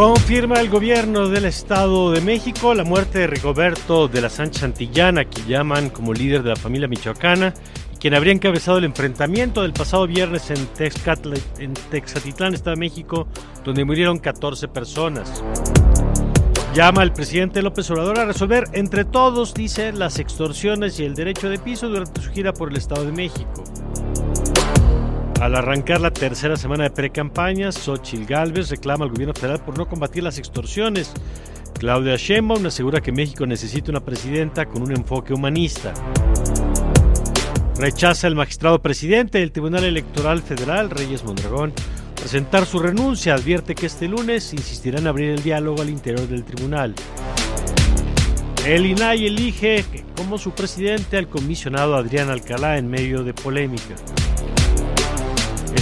[0.00, 5.26] Confirma el gobierno del Estado de México la muerte de Rigoberto de la Sánchez Santillana,
[5.26, 7.52] que llaman como líder de la familia michoacana,
[7.98, 13.28] quien habría encabezado el enfrentamiento del pasado viernes en, Texcatl en Texatitlán, Estado de México,
[13.62, 15.44] donde murieron 14 personas.
[16.74, 21.50] Llama al presidente López Obrador a resolver entre todos, dice, las extorsiones y el derecho
[21.50, 23.64] de piso durante su gira por el Estado de México.
[25.40, 29.88] Al arrancar la tercera semana de pre-campaña, Xochitl Gálvez reclama al gobierno federal por no
[29.88, 31.14] combatir las extorsiones.
[31.78, 35.94] Claudia Sheinbaum asegura que México necesita una presidenta con un enfoque humanista.
[37.78, 41.72] Rechaza el magistrado presidente del Tribunal Electoral Federal, Reyes Mondragón,
[42.16, 43.32] presentar su renuncia.
[43.32, 46.94] Advierte que este lunes insistirá en abrir el diálogo al interior del tribunal.
[48.66, 49.86] El INAI elige
[50.18, 53.94] como su presidente al comisionado Adrián Alcalá en medio de polémica.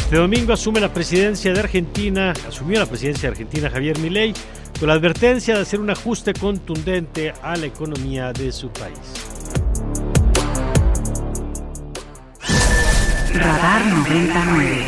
[0.08, 4.32] Este domingo asume la presidencia de Argentina, asumió la presidencia de Argentina Javier Milei
[4.80, 8.96] con la advertencia de hacer un ajuste contundente a la economía de su país.
[13.34, 14.86] Radar 99.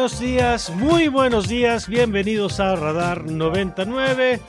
[0.00, 4.40] Buenos días, muy buenos días, bienvenidos a Radar 99.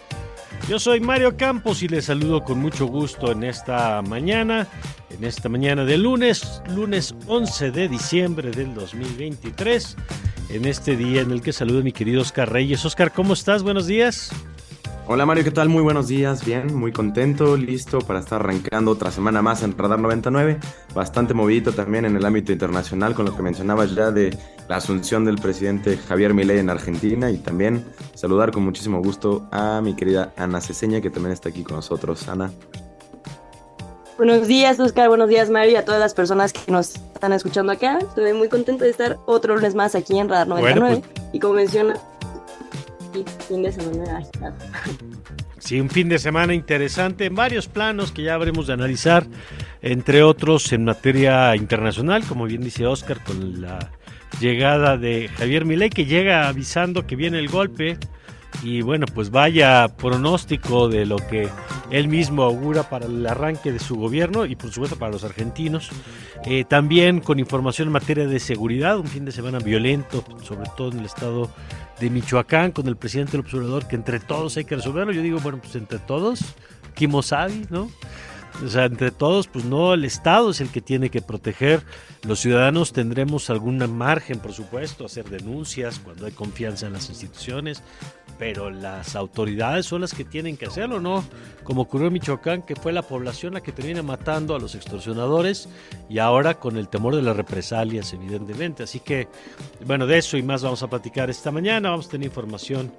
[0.69, 4.65] Yo soy Mario Campos y les saludo con mucho gusto en esta mañana,
[5.09, 9.97] en esta mañana de lunes, lunes 11 de diciembre del 2023,
[10.51, 12.85] en este día en el que saludo a mi querido Oscar Reyes.
[12.85, 13.61] Oscar, ¿cómo estás?
[13.61, 14.31] Buenos días.
[15.07, 15.67] Hola Mario, ¿qué tal?
[15.67, 19.99] Muy buenos días, bien, muy contento, listo para estar arrancando otra semana más en Radar
[19.99, 20.59] 99,
[20.93, 24.37] bastante movidito también en el ámbito internacional con lo que mencionabas ya de
[24.69, 29.81] la asunción del presidente Javier Milei en Argentina y también saludar con muchísimo gusto a
[29.81, 32.29] mi querida Ana Ceseña que también está aquí con nosotros.
[32.29, 32.51] Ana.
[34.17, 35.09] Buenos días, Oscar.
[35.09, 37.97] Buenos días, Mario, y a todas las personas que nos están escuchando acá.
[37.97, 41.01] Estoy muy contento de estar otro lunes más aquí en Radar 99.
[41.01, 41.95] Bueno, Y como menciona,
[43.47, 44.55] fin de semana agitado.
[45.59, 49.25] Sí, un fin de semana interesante en varios planos que ya habremos de analizar,
[49.81, 53.91] entre otros en materia internacional, como bien dice Oscar, con la
[54.39, 57.97] llegada de Javier Milei, que llega avisando que viene el golpe.
[58.63, 61.49] Y bueno, pues vaya pronóstico de lo que
[61.89, 65.89] él mismo augura para el arranque de su gobierno y por supuesto para los argentinos.
[66.45, 70.91] Eh, también con información en materia de seguridad, un fin de semana violento, sobre todo
[70.91, 71.49] en el estado
[71.99, 75.11] de Michoacán, con el presidente del observador, que entre todos hay que resolverlo.
[75.11, 76.39] Yo digo, bueno, pues entre todos,
[76.95, 77.89] Kimosabi, ¿no?
[78.63, 81.83] O sea, entre todos, pues no, el Estado es el que tiene que proteger.
[82.23, 87.81] Los ciudadanos tendremos algún margen, por supuesto, hacer denuncias cuando hay confianza en las instituciones,
[88.37, 91.23] pero las autoridades son las que tienen que hacerlo, ¿no?
[91.63, 95.69] Como ocurrió en Michoacán, que fue la población la que termina matando a los extorsionadores
[96.09, 98.83] y ahora con el temor de las represalias, evidentemente.
[98.83, 99.27] Así que,
[99.85, 101.91] bueno, de eso y más vamos a platicar esta mañana.
[101.91, 102.91] Vamos a tener información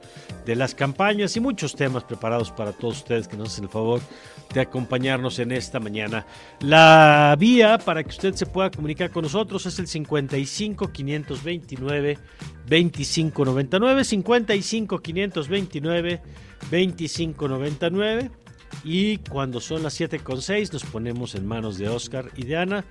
[0.46, 4.00] de las campañas y muchos temas preparados para todos ustedes que nos hacen el favor
[4.54, 6.26] de acompañarnos en esta mañana.
[6.60, 12.18] La vía para que usted se pueda comunicar con nosotros es el 55 529
[12.68, 16.22] 2599 55 529
[16.70, 18.30] 2599
[18.84, 22.56] y cuando son las 7 con 6 nos ponemos en manos de Oscar y de
[22.56, 22.84] Ana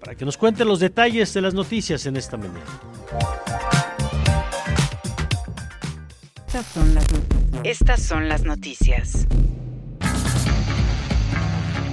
[0.00, 2.64] para que nos cuenten los detalles de las noticias en esta mañana.
[6.46, 7.06] Estas son las,
[7.62, 9.26] Estas son las noticias.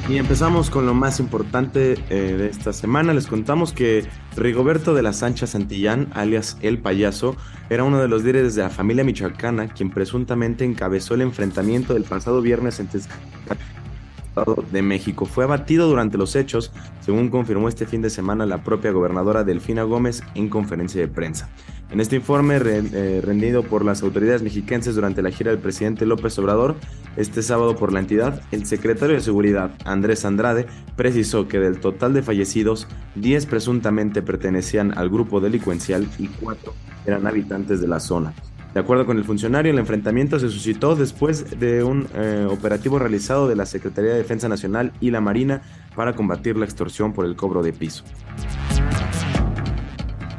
[0.10, 3.14] Y empezamos con lo más importante eh, de esta semana.
[3.14, 4.08] Les contamos que
[4.38, 7.36] Rigoberto de la Sancha Santillán, alias El Payaso,
[7.70, 12.06] era uno de los líderes de la familia michoacana, quien presuntamente encabezó el enfrentamiento del
[12.06, 15.26] pasado viernes en Estado de México.
[15.26, 16.72] Fue abatido durante los hechos,
[17.02, 21.50] según confirmó este fin de semana la propia gobernadora Delfina Gómez en conferencia de prensa.
[21.90, 26.38] En este informe eh, rendido por las autoridades mexiquenses durante la gira del presidente López
[26.38, 26.76] Obrador,
[27.16, 30.68] este sábado por la entidad, el secretario de Seguridad, Andrés Andrade,
[30.98, 36.74] precisó que del total de fallecidos, 10 presuntamente pertenecían al grupo delincuencial y 4
[37.06, 38.34] eran habitantes de la zona.
[38.74, 43.48] De acuerdo con el funcionario, el enfrentamiento se suscitó después de un eh, operativo realizado
[43.48, 45.62] de la Secretaría de Defensa Nacional y la Marina
[45.96, 48.04] para combatir la extorsión por el cobro de piso.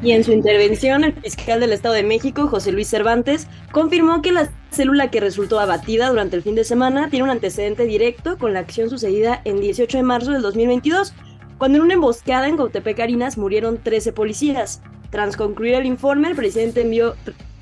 [0.01, 4.31] Y en su intervención, el fiscal del Estado de México, José Luis Cervantes, confirmó que
[4.31, 8.53] la célula que resultó abatida durante el fin de semana tiene un antecedente directo con
[8.53, 11.13] la acción sucedida en 18 de marzo del 2022,
[11.57, 12.97] cuando en una emboscada en Cautepec
[13.35, 14.81] murieron 13 policías.
[15.09, 17.15] Tras concluir el informe, el presidente envió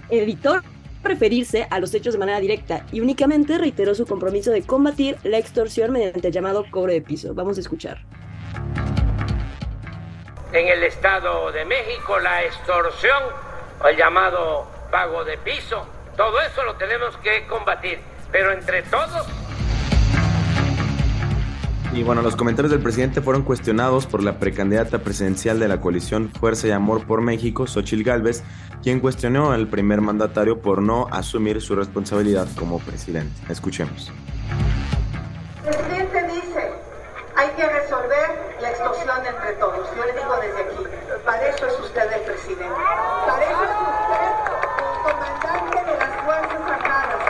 [0.10, 0.62] editor
[1.04, 5.40] referirse a los hechos de manera directa y únicamente reiteró su compromiso de combatir la
[5.40, 7.34] extorsión mediante el llamado cobro de piso.
[7.34, 8.06] Vamos a escuchar
[10.54, 13.24] en el Estado de México, la extorsión
[13.84, 15.86] o el llamado pago de piso.
[16.16, 18.00] Todo eso lo tenemos que combatir,
[18.32, 19.28] pero entre todos.
[21.94, 26.30] Y bueno, los comentarios del presidente fueron cuestionados por la precandidata presidencial de la coalición
[26.30, 28.44] Fuerza y Amor por México, Xochil Gálvez,
[28.84, 33.34] quien cuestionó al primer mandatario por no asumir su responsabilidad como presidente.
[33.50, 34.12] Escuchemos.
[35.66, 36.72] El presidente dice,
[37.38, 39.88] hay que resolver la extorsión entre todos.
[39.96, 40.88] Yo le digo desde aquí,
[41.24, 42.82] para eso es usted el presidente.
[43.28, 44.28] Para eso es usted
[44.82, 47.22] el comandante de las Fuerzas Armadas.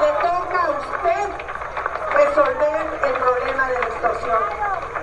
[0.00, 1.28] Le toca a usted
[2.12, 4.42] resolver el problema de la extorsión.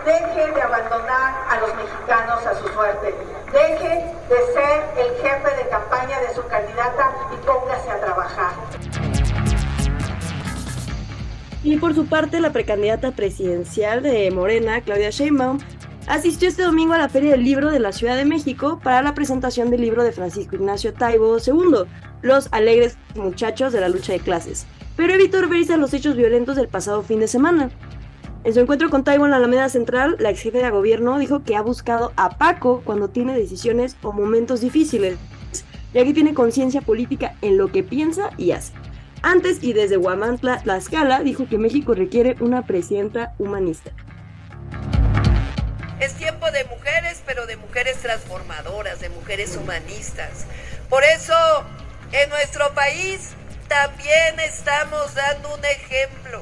[0.05, 3.15] Deje de abandonar a los mexicanos a su suerte.
[3.51, 9.10] Deje de ser el jefe de campaña de su candidata y póngase a trabajar.
[11.63, 15.59] Y por su parte, la precandidata presidencial de Morena, Claudia Sheinbaum,
[16.07, 19.13] asistió este domingo a la Feria del Libro de la Ciudad de México para la
[19.13, 21.87] presentación del libro de Francisco Ignacio Taibo II,
[22.23, 24.65] Los alegres muchachos de la lucha de clases,
[24.95, 27.69] pero evitó referirse los hechos violentos del pasado fin de semana.
[28.43, 31.43] En su encuentro con Taibo en la Alameda Central, la ex jefe de gobierno dijo
[31.43, 35.17] que ha buscado a Paco cuando tiene decisiones o momentos difíciles,
[35.93, 38.73] ya que tiene conciencia política en lo que piensa y hace.
[39.23, 43.91] Antes y desde Huamantla, Tlaxcala, dijo que México requiere una presidenta humanista.
[45.99, 50.47] Es tiempo de mujeres, pero de mujeres transformadoras, de mujeres humanistas.
[50.89, 51.35] Por eso,
[52.11, 53.33] en nuestro país
[53.67, 56.41] también estamos dando un ejemplo.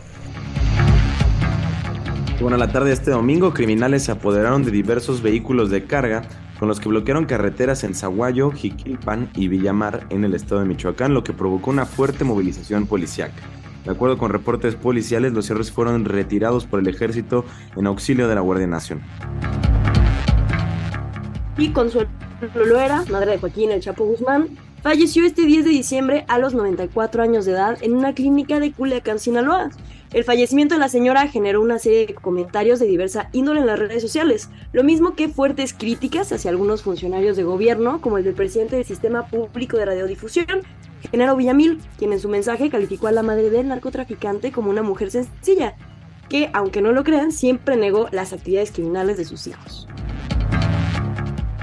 [2.40, 6.22] Bueno, a la tarde de este domingo, criminales se apoderaron de diversos vehículos de carga
[6.60, 11.14] con los que bloquearon carreteras en Zaguayo, Jiquilpan y Villamar en el estado de Michoacán,
[11.14, 13.42] lo que provocó una fuerte movilización policiaca.
[13.86, 17.46] De acuerdo con reportes policiales, los cierres fueron retirados por el ejército
[17.78, 19.08] en auxilio de la Guardia Nacional.
[21.58, 22.10] Y Consuelo
[22.54, 24.50] Loera, madre de Joaquín El Chapo Guzmán,
[24.82, 28.72] falleció este 10 de diciembre a los 94 años de edad en una clínica de
[28.72, 29.70] Culiacán, Sinaloa.
[30.12, 33.78] El fallecimiento de la señora generó una serie de comentarios de diversa índole en las
[33.78, 38.34] redes sociales, lo mismo que fuertes críticas hacia algunos funcionarios de gobierno, como el del
[38.34, 40.64] presidente del Sistema Público de Radiodifusión,
[41.12, 45.12] Genaro Villamil, quien en su mensaje calificó a la madre del narcotraficante como una mujer
[45.12, 45.76] sencilla,
[46.28, 49.88] que, aunque no lo crean, siempre negó las actividades criminales de sus hijos.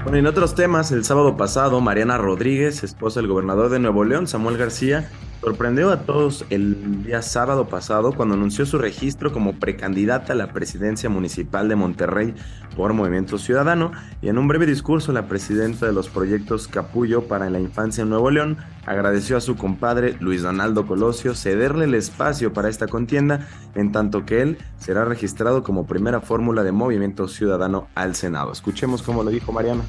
[0.07, 4.25] Bueno, en otros temas, el sábado pasado, Mariana Rodríguez, esposa del gobernador de Nuevo León,
[4.25, 5.09] Samuel García,
[5.41, 10.51] Sorprendió a todos el día sábado pasado cuando anunció su registro como precandidata a la
[10.51, 12.33] presidencia municipal de Monterrey
[12.75, 13.91] por Movimiento Ciudadano
[14.21, 18.09] y en un breve discurso la presidenta de los proyectos Capullo para la Infancia en
[18.09, 23.47] Nuevo León agradeció a su compadre Luis Donaldo Colosio cederle el espacio para esta contienda
[23.75, 28.51] en tanto que él será registrado como primera fórmula de Movimiento Ciudadano al Senado.
[28.51, 29.83] Escuchemos cómo lo dijo Mariana.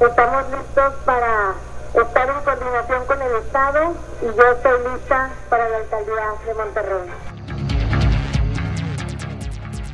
[0.00, 1.54] Estamos listos para
[2.02, 7.33] estar en coordinación con el Estado y yo estoy lista para la alcaldía de Monterrey.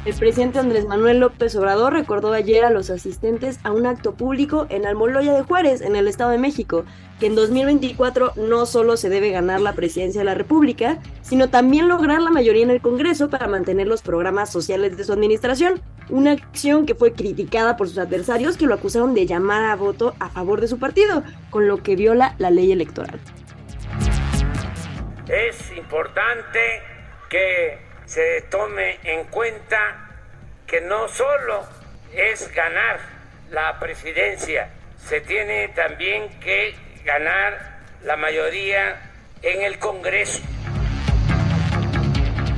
[0.07, 4.67] El presidente Andrés Manuel López Obrador recordó ayer a los asistentes a un acto público
[4.71, 6.87] en Almoloya de Juárez, en el Estado de México,
[7.19, 11.87] que en 2024 no solo se debe ganar la presidencia de la República, sino también
[11.87, 16.33] lograr la mayoría en el Congreso para mantener los programas sociales de su administración, una
[16.33, 20.31] acción que fue criticada por sus adversarios que lo acusaron de llamar a voto a
[20.31, 23.21] favor de su partido, con lo que viola la ley electoral.
[25.29, 26.59] Es importante
[27.29, 29.79] que se tome en cuenta
[30.67, 31.63] que no solo
[32.13, 32.99] es ganar
[33.53, 36.75] la presidencia, se tiene también que
[37.05, 39.01] ganar la mayoría
[39.43, 40.43] en el Congreso.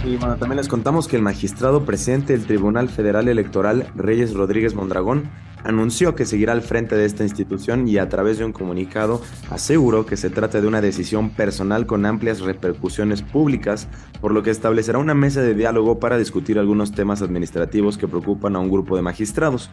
[0.03, 4.73] Y bueno, también les contamos que el magistrado presidente del Tribunal Federal Electoral, Reyes Rodríguez
[4.75, 5.31] Mondragón,
[5.65, 10.07] anunció que seguirá al frente de esta institución y a través de un comunicado aseguró
[10.07, 13.89] que se trata de una decisión personal con amplias repercusiones públicas,
[14.21, 18.57] por lo que establecerá una mesa de diálogo para discutir algunos temas administrativos que preocupan
[18.57, 19.71] a un grupo de magistrados.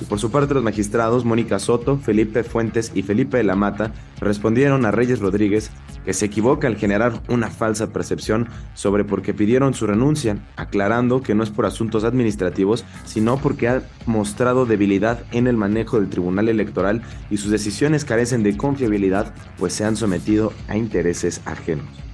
[0.00, 3.92] Y por su parte los magistrados Mónica Soto, Felipe Fuentes y Felipe de la Mata
[4.20, 5.70] respondieron a Reyes Rodríguez
[6.04, 11.22] que se equivoca al generar una falsa percepción sobre por qué pidieron su renuncia, aclarando
[11.22, 16.10] que no es por asuntos administrativos, sino porque ha mostrado debilidad en el manejo del
[16.10, 22.05] Tribunal Electoral y sus decisiones carecen de confiabilidad, pues se han sometido a intereses ajenos.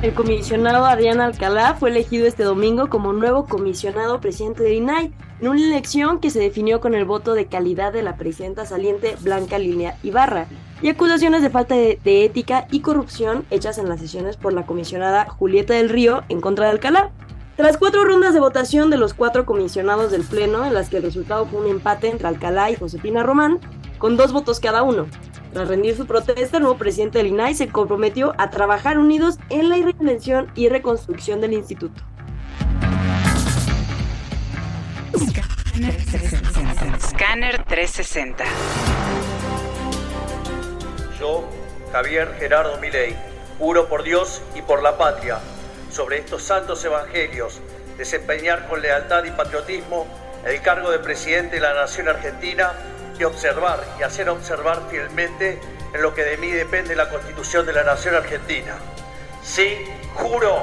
[0.00, 5.48] El comisionado Adrián Alcalá fue elegido este domingo como nuevo comisionado presidente de INAI, en
[5.48, 9.58] una elección que se definió con el voto de calidad de la presidenta saliente Blanca
[9.58, 10.46] Línea Ibarra
[10.82, 14.66] y acusaciones de falta de, de, ética y corrupción hechas en las sesiones por la
[14.66, 17.10] comisionada Julieta del Río en contra de Alcalá.
[17.56, 21.02] Tras cuatro rondas de votación de los cuatro comisionados del Pleno, en las que el
[21.02, 23.58] resultado fue un empate entre Alcalá y Josefina Román,
[23.98, 25.06] con dos votos cada uno,
[25.52, 29.68] tras rendir su protesta, el nuevo presidente del INAI se comprometió a trabajar unidos en
[29.68, 32.02] la reinvención y reconstrucción del instituto.
[37.00, 38.44] Scanner 360.
[41.18, 41.48] Yo,
[41.92, 43.16] Javier Gerardo Milei,
[43.58, 45.38] juro por Dios y por la patria,
[45.90, 47.60] sobre estos santos evangelios,
[47.96, 50.06] desempeñar con lealtad y patriotismo
[50.44, 52.72] el cargo de presidente de la Nación Argentina
[53.18, 55.60] y observar y hacer observar fielmente
[55.92, 58.76] en lo que de mí depende la Constitución de la Nación Argentina.
[59.42, 59.68] Sí,
[60.14, 60.62] juro.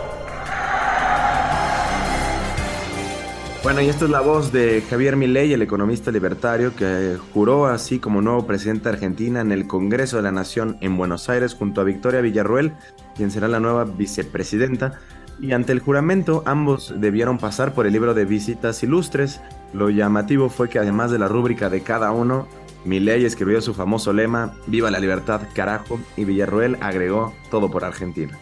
[3.63, 7.97] Bueno, y esta es la voz de Javier Milei, el economista libertario, que juró así
[7.97, 11.81] como nuevo presidente de Argentina en el Congreso de la Nación en Buenos Aires junto
[11.81, 12.73] a Victoria Villarruel,
[13.15, 14.99] quien será la nueva vicepresidenta.
[15.39, 19.41] Y ante el juramento, ambos debieron pasar por el libro de visitas ilustres.
[19.73, 22.47] Lo llamativo fue que además de la rúbrica de cada uno,
[22.85, 28.37] Milei escribió su famoso lema, Viva la libertad, carajo, y Villarruel agregó, todo por Argentina.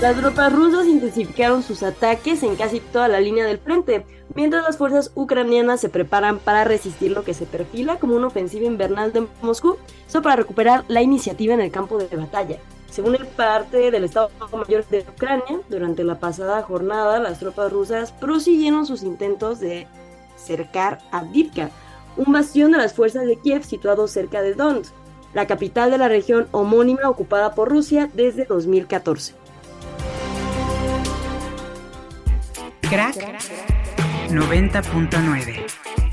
[0.00, 4.76] Las tropas rusas intensificaron sus ataques en casi toda la línea del frente, mientras las
[4.76, 9.26] fuerzas ucranianas se preparan para resistir lo que se perfila como una ofensiva invernal de
[9.42, 12.58] Moscú, eso para recuperar la iniciativa en el campo de batalla.
[12.90, 18.12] Según el parte del Estado Mayor de Ucrania, durante la pasada jornada las tropas rusas
[18.12, 19.86] prosiguieron sus intentos de
[20.36, 21.70] cercar a Divka,
[22.16, 24.92] un bastión de las fuerzas de Kiev situado cerca de Donetsk,
[25.34, 29.34] la capital de la región homónima ocupada por Rusia desde 2014.
[32.88, 33.16] Crack
[34.30, 36.05] 90.9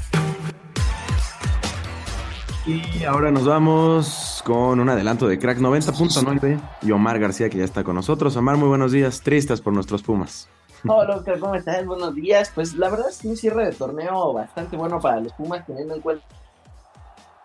[2.65, 7.65] Y ahora nos vamos con un adelanto de Crack 90.9 y Omar García que ya
[7.65, 8.38] está con nosotros.
[8.38, 10.48] Omar, muy buenos días, tristes por nuestros Pumas.
[10.88, 11.86] Hola ¿cómo estás?
[11.86, 12.51] Buenos días.
[12.55, 16.01] Pues la verdad es un cierre de torneo bastante bueno para los Pumas, teniendo en
[16.01, 16.25] cuenta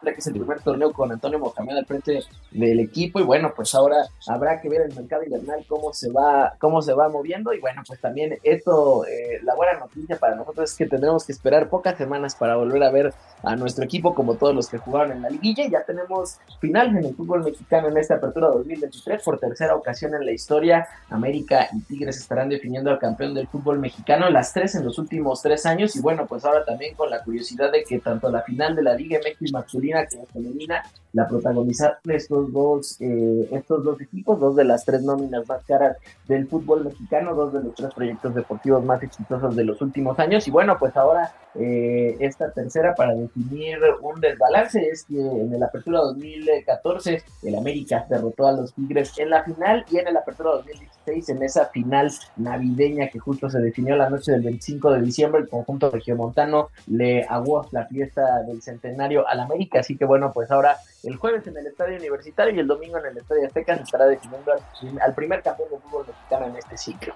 [0.02, 3.74] que es el primer torneo con Antonio Mohamed al frente del equipo y bueno pues
[3.74, 3.96] ahora
[4.28, 7.82] habrá que ver el mercado invernal cómo se va cómo se va moviendo y bueno
[7.86, 11.98] pues también esto eh, la buena noticia para nosotros es que tendremos que esperar pocas
[11.98, 13.12] semanas para volver a ver
[13.42, 17.04] a nuestro equipo como todos los que jugaron en la liguilla ya tenemos final en
[17.04, 21.80] el fútbol mexicano en esta apertura 2023 por tercera ocasión en la historia América y
[21.80, 25.96] Tigres estarán definiendo al campeón del fútbol mexicano las tres en los últimos tres años
[25.96, 28.94] y bueno pues ahora también con la curiosidad de que tanto la final de la
[28.94, 34.64] Liga MX masculina que femenina, la protagonizaron estos dos, eh, estos dos equipos, dos de
[34.64, 39.02] las tres nóminas más caras del fútbol mexicano, dos de los tres proyectos deportivos más
[39.02, 40.46] exitosos de los últimos años.
[40.46, 45.62] Y bueno, pues ahora eh, esta tercera para definir un desbalance es que en el
[45.62, 50.50] Apertura 2014 el América derrotó a los Tigres en la final y en el Apertura
[50.52, 55.40] 2016 en esa final navideña que justo se definió la noche del 25 de diciembre,
[55.40, 60.50] el conjunto regiomontano le aguó la fiesta del centenario al América Así que bueno, pues
[60.50, 63.82] ahora el jueves en el Estadio Universitario y el domingo en el Estadio Azteca se
[63.84, 67.14] estará definiendo al, primer campeón de fútbol mexicano en este ciclo.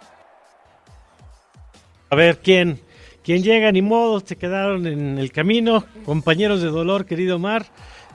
[2.11, 2.81] A ver, ¿quién,
[3.25, 3.73] quién llega?
[3.73, 7.67] Ni modo, se quedaron en el camino, compañeros de dolor, querido Mar,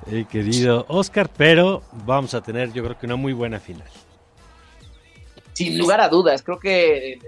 [0.06, 3.88] eh, querido Oscar, pero vamos a tener yo creo que una muy buena final.
[5.58, 7.20] Sin lugar a dudas, creo que eh,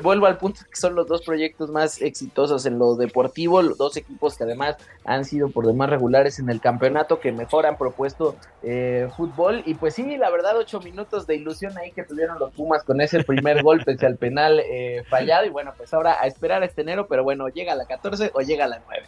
[0.00, 3.96] vuelvo al punto que son los dos proyectos más exitosos en lo deportivo, los dos
[3.96, 8.36] equipos que además han sido por demás regulares en el campeonato, que mejor han propuesto
[8.62, 9.64] eh, fútbol.
[9.66, 13.00] Y pues sí, la verdad, ocho minutos de ilusión ahí que tuvieron los Pumas con
[13.00, 15.44] ese primer golpe hacia el penal eh, fallado.
[15.44, 18.40] Y bueno, pues ahora a esperar este enero, pero bueno, llega a la 14 o
[18.40, 19.02] llega a la 9.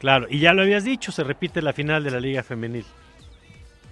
[0.00, 2.84] Claro, y ya lo habías dicho, se repite la final de la Liga Femenil.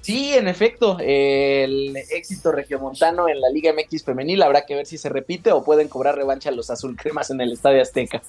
[0.00, 4.99] Sí, en efecto, el éxito regiomontano en la Liga MX femenil habrá que ver si
[4.99, 8.23] se repite o pueden cobrar revancha los azul cremas en el Estadio Azteca.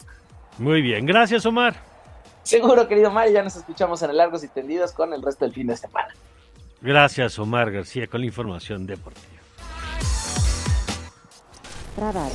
[0.57, 1.75] Muy bien, gracias Omar.
[2.43, 5.53] Seguro, querido Omar, ya nos escuchamos en el Largos y Tendidos con el resto del
[5.53, 6.13] fin de semana.
[6.81, 9.27] Gracias, Omar García, con la información deportiva.
[11.97, 12.31] Radar.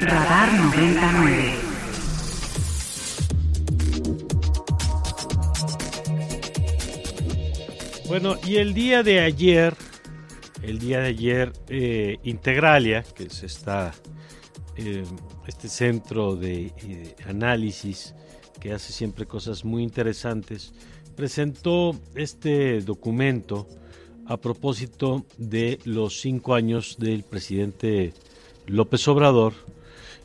[0.00, 1.67] Radar 99.
[8.08, 9.74] Bueno, y el día de ayer,
[10.62, 13.92] el día de ayer, eh, Integralia, que es esta,
[14.78, 15.04] eh,
[15.46, 18.14] este centro de eh, análisis
[18.60, 20.72] que hace siempre cosas muy interesantes,
[21.16, 23.68] presentó este documento
[24.24, 28.14] a propósito de los cinco años del presidente
[28.66, 29.52] López Obrador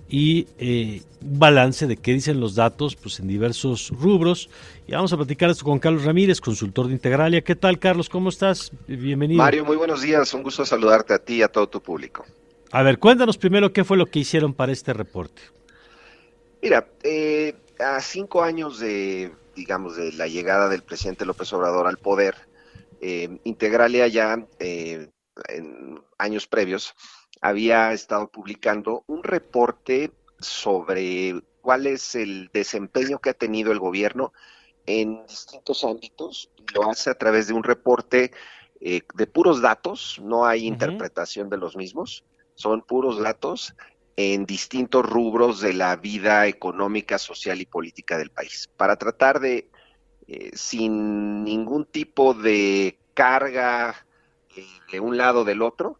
[0.09, 4.49] y eh, un balance de qué dicen los datos pues, en diversos rubros.
[4.87, 7.41] Y vamos a platicar esto con Carlos Ramírez, consultor de Integralia.
[7.41, 8.09] ¿Qué tal, Carlos?
[8.09, 8.71] ¿Cómo estás?
[8.87, 9.37] Bienvenido.
[9.41, 10.33] Mario, muy buenos días.
[10.33, 12.25] Un gusto saludarte a ti y a todo tu público.
[12.71, 15.41] A ver, cuéntanos primero qué fue lo que hicieron para este reporte.
[16.61, 21.97] Mira, eh, a cinco años de, digamos, de la llegada del presidente López Obrador al
[21.97, 22.35] poder,
[23.01, 26.93] eh, Integralia ya en años previos
[27.43, 34.31] había estado publicando un reporte sobre cuál es el desempeño que ha tenido el gobierno
[34.85, 36.49] en distintos ámbitos.
[36.73, 38.31] Lo hace a través de un reporte
[38.79, 42.23] eh, de puros datos, no hay interpretación de los mismos,
[42.55, 43.75] son puros datos
[44.15, 49.69] en distintos rubros de la vida económica, social y política del país, para tratar de,
[50.27, 54.05] eh, sin ningún tipo de carga
[54.55, 55.99] eh, de un lado o del otro,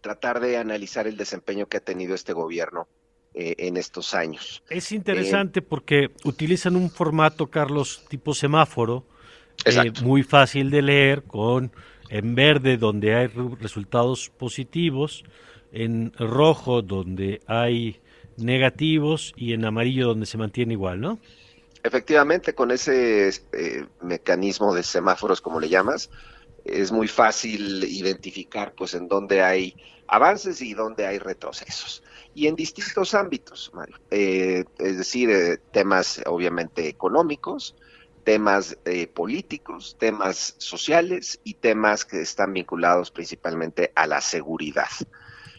[0.00, 2.88] tratar de analizar el desempeño que ha tenido este gobierno
[3.34, 4.62] eh, en estos años.
[4.68, 9.04] Es interesante porque utilizan un formato, Carlos, tipo semáforo,
[9.64, 11.72] eh, muy fácil de leer, con
[12.08, 15.24] en verde donde hay resultados positivos,
[15.72, 18.00] en rojo donde hay
[18.38, 21.18] negativos y en amarillo donde se mantiene igual, ¿no?
[21.82, 26.10] Efectivamente, con ese eh, mecanismo de semáforos, como le llamas,
[26.68, 29.76] es muy fácil identificar pues en dónde hay
[30.08, 32.02] avances y dónde hay retrocesos.
[32.34, 33.96] Y en distintos ámbitos, Mario.
[34.10, 37.76] Eh, es decir, eh, temas obviamente económicos,
[38.24, 44.88] temas eh, políticos, temas sociales y temas que están vinculados principalmente a la seguridad.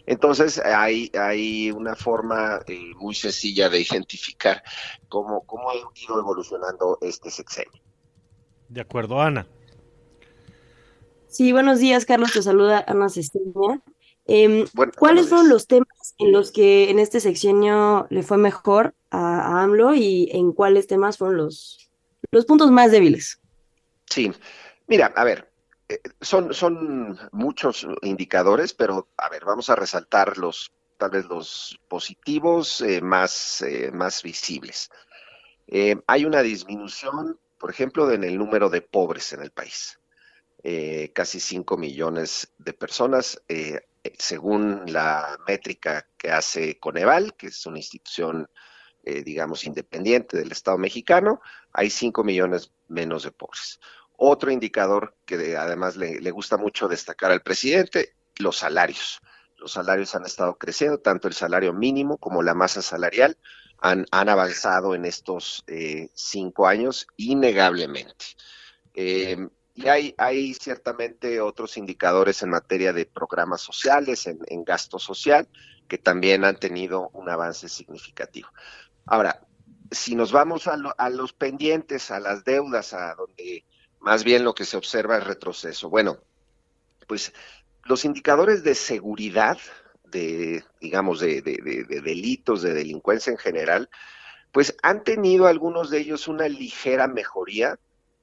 [0.06, 2.62] Entonces hay, hay una forma
[2.96, 4.64] muy sencilla de identificar
[5.08, 7.80] cómo, cómo ha ido evolucionando este sexenio.
[8.70, 9.46] De acuerdo, Ana.
[11.30, 12.32] Sí, buenos días, Carlos.
[12.34, 13.82] Te saluda Ana Cesteña.
[14.26, 14.66] Em,
[14.98, 19.94] ¿Cuáles fueron los temas en los que en este sexenio le fue mejor a, AMLO
[19.94, 21.90] y en cuáles temas fueron los,
[22.32, 23.40] los puntos más débiles?
[24.08, 24.32] Sí,
[24.88, 25.52] mira, a ver,
[25.88, 31.80] eh, son, son muchos indicadores, pero a ver, vamos a resaltar los, tal vez los
[31.88, 34.90] positivos eh, más, eh, más visibles.
[36.08, 39.99] hay una disminución, por ejemplo, en el número de pobres en el país.
[40.62, 47.66] Eh, casi 5 millones de personas, eh, según la métrica que hace Coneval, que es
[47.66, 48.50] una institución,
[49.04, 51.40] eh, digamos, independiente del Estado mexicano,
[51.72, 53.80] hay 5 millones menos de pobres.
[54.18, 59.22] Otro indicador que además le, gusta mucho destacar al presidente, los salarios.
[59.56, 63.38] Los salarios han estado creciendo, tanto el salario mínimo como la masa salarial
[63.78, 65.64] han, han avanzado en estos
[66.14, 68.26] cinco años innegablemente.
[69.82, 69.88] Y
[70.18, 75.48] hay, ciertamente otros indicadores en materia de programas sociales, en, gasto social,
[75.88, 78.50] que también han tenido un avance significativo.
[79.06, 79.42] Ahora,
[79.90, 83.64] si nos vamos a, a los pendientes, a las deudas, a donde
[84.02, 85.90] más bien lo que se observa es retroceso.
[85.90, 86.18] Bueno,
[87.08, 87.34] pues
[87.86, 89.58] los indicadores de seguridad,
[90.06, 93.90] de, digamos, de, de, delitos, de delincuencia en general,
[94.52, 97.80] pues han tenido algunos de ellos una ligera mejoría,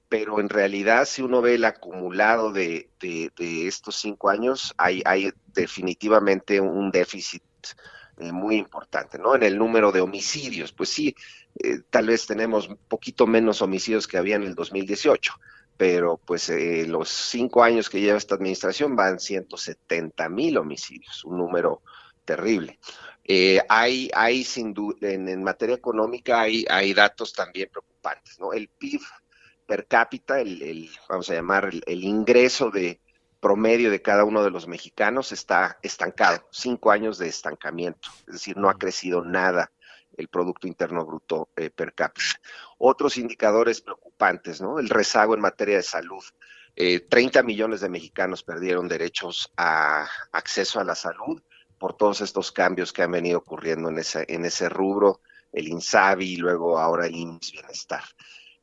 [0.08, 2.90] pero en realidad si uno ve el acumulado de,
[3.38, 7.42] estos cinco años, hay, hay definitivamente un déficit
[8.18, 9.34] eh, muy importante, ¿no?
[9.34, 11.14] En el número de homicidios, pues sí,
[11.58, 15.34] eh, tal vez tenemos un poquito menos homicidios que había en el 2018,
[15.76, 21.38] pero pues eh, los cinco años que lleva esta administración van 170 mil homicidios, un
[21.38, 21.82] número
[22.24, 22.78] terrible.
[23.68, 28.52] Hay, hay sin duda, en, materia económica hay, hay datos también preocupantes, ¿no?
[28.52, 29.00] El PIB
[29.66, 33.00] per cápita, el, vamos a llamar el, ingreso de
[33.40, 38.56] promedio de cada uno de los mexicanos está estancado, cinco años de estancamiento, es decir,
[38.56, 39.70] no ha crecido nada
[40.16, 42.40] el Producto Interno Bruto eh, per cápita.
[42.78, 44.78] Otros indicadores preocupantes, ¿no?
[44.78, 46.24] El rezago en materia de salud.
[46.74, 51.42] 30 eh, millones de mexicanos perdieron derechos a acceso a la salud
[51.78, 55.20] por todos estos cambios que han venido ocurriendo en ese, en ese rubro,
[55.52, 58.04] el INSABI y luego ahora el IMSS Bienestar.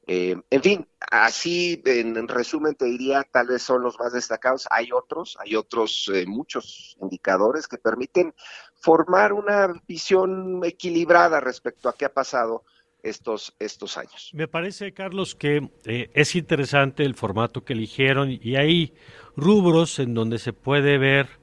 [0.06, 4.68] Eh, en fin, así en, resumen te diría, tal vez son los más destacados.
[4.70, 8.34] Hay otros, hay otros eh, muchos indicadores que permiten
[8.76, 12.64] formar una visión equilibrada respecto a qué ha pasado
[13.02, 14.32] estos, estos años.
[14.34, 18.94] Me parece, Carlos, que eh, es interesante el formato que eligieron y hay
[19.38, 21.42] rubros en donde se puede ver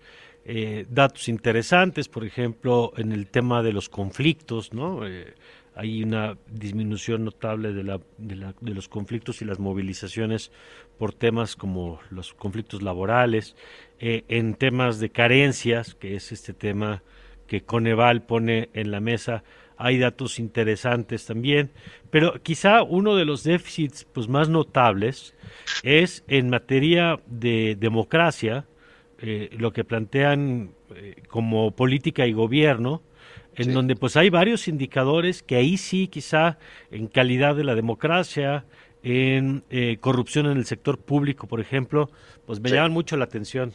[0.89, 5.03] datos interesantes, por ejemplo, en el tema de los conflictos, ¿no?
[5.75, 10.51] Hay una disminución notable de, la, de, los conflictos y las movilizaciones
[10.99, 13.57] por temas como los conflictos laborales,
[13.99, 17.03] eh, en temas de carencias, que es este tema
[17.47, 19.43] que Coneval pone en la mesa,
[19.77, 21.71] hay datos interesantes también,
[22.11, 25.35] pero quizá uno de los déficits pues, más notables
[25.83, 28.67] es en materia de democracia,
[29.23, 33.03] eh, lo que plantean eh, como política y gobierno,
[33.61, 36.59] en donde pues hay varios indicadores que ahí sí quizá
[36.91, 38.65] en calidad de la democracia,
[39.03, 42.11] en eh, corrupción en el sector público, por ejemplo,
[42.47, 43.75] pues me llaman mucho la atención.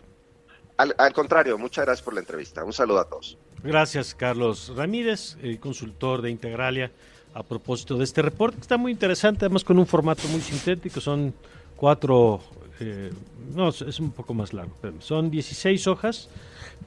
[0.77, 2.63] Al, al, contrario, muchas gracias por la entrevista.
[2.63, 3.39] Un saludo a todos.
[3.63, 6.91] Gracias, Carlos Ramírez, el consultor de Integralia
[7.33, 11.33] a propósito de este reporte, está muy interesante, además con un formato muy sintético, son
[11.75, 12.41] cuatro,
[12.79, 13.11] eh,
[13.55, 16.29] no, es un poco más largo, son 16 hojas,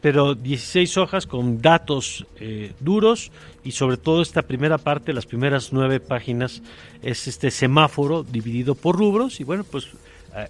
[0.00, 3.30] pero 16 hojas con datos eh, duros
[3.64, 6.62] y sobre todo esta primera parte, las primeras nueve páginas,
[7.02, 9.88] es este semáforo dividido por rubros y bueno, pues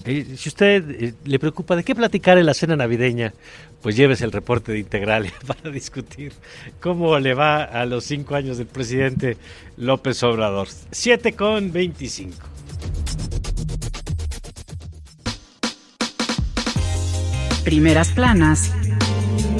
[0.04, 3.34] eh, si usted eh, le preocupa de qué platicar en la cena navideña,
[3.82, 6.32] pues llévese el reporte de Integral para discutir
[6.80, 9.36] cómo le va a los cinco años del presidente
[9.76, 10.68] López Obrador.
[10.90, 12.36] 7 con 25.
[17.64, 18.72] Primeras planas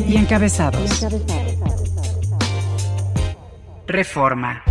[0.07, 1.07] y encabezados.
[3.87, 4.63] Reforma.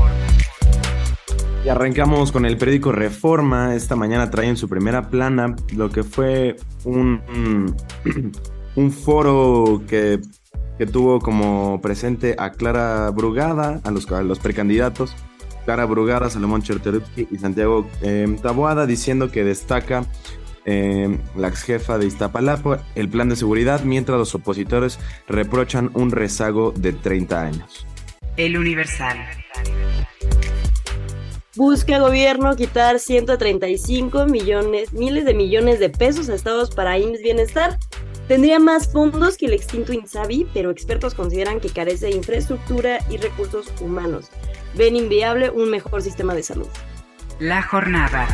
[1.66, 3.74] Y arrancamos con el periódico Reforma.
[3.74, 7.74] Esta mañana trae en su primera plana lo que fue un,
[8.76, 10.20] un foro que,
[10.92, 15.16] tuvo como presente a Clara Brugada, a los, los precandidatos.
[15.64, 20.06] Clara Brugada, Salomón Cherterupsky y Santiago eh, Taboada, diciendo que destaca
[20.66, 25.00] eh, la ex jefa de Iztapalapa el plan de seguridad, mientras los opositores
[25.30, 27.88] reprochan un rezago de 30 años.
[28.36, 29.18] El Universal.
[31.56, 37.78] Busca gobierno quitar 135 millones, miles de millones de pesos a estados para IMSS Bienestar.
[38.28, 43.18] Tendría más fondos que el extinto INSABI, pero expertos consideran que carece de infraestructura y
[43.18, 44.32] recursos humanos.
[44.76, 46.68] Ven inviable un mejor sistema de salud.
[47.38, 48.28] La jornada.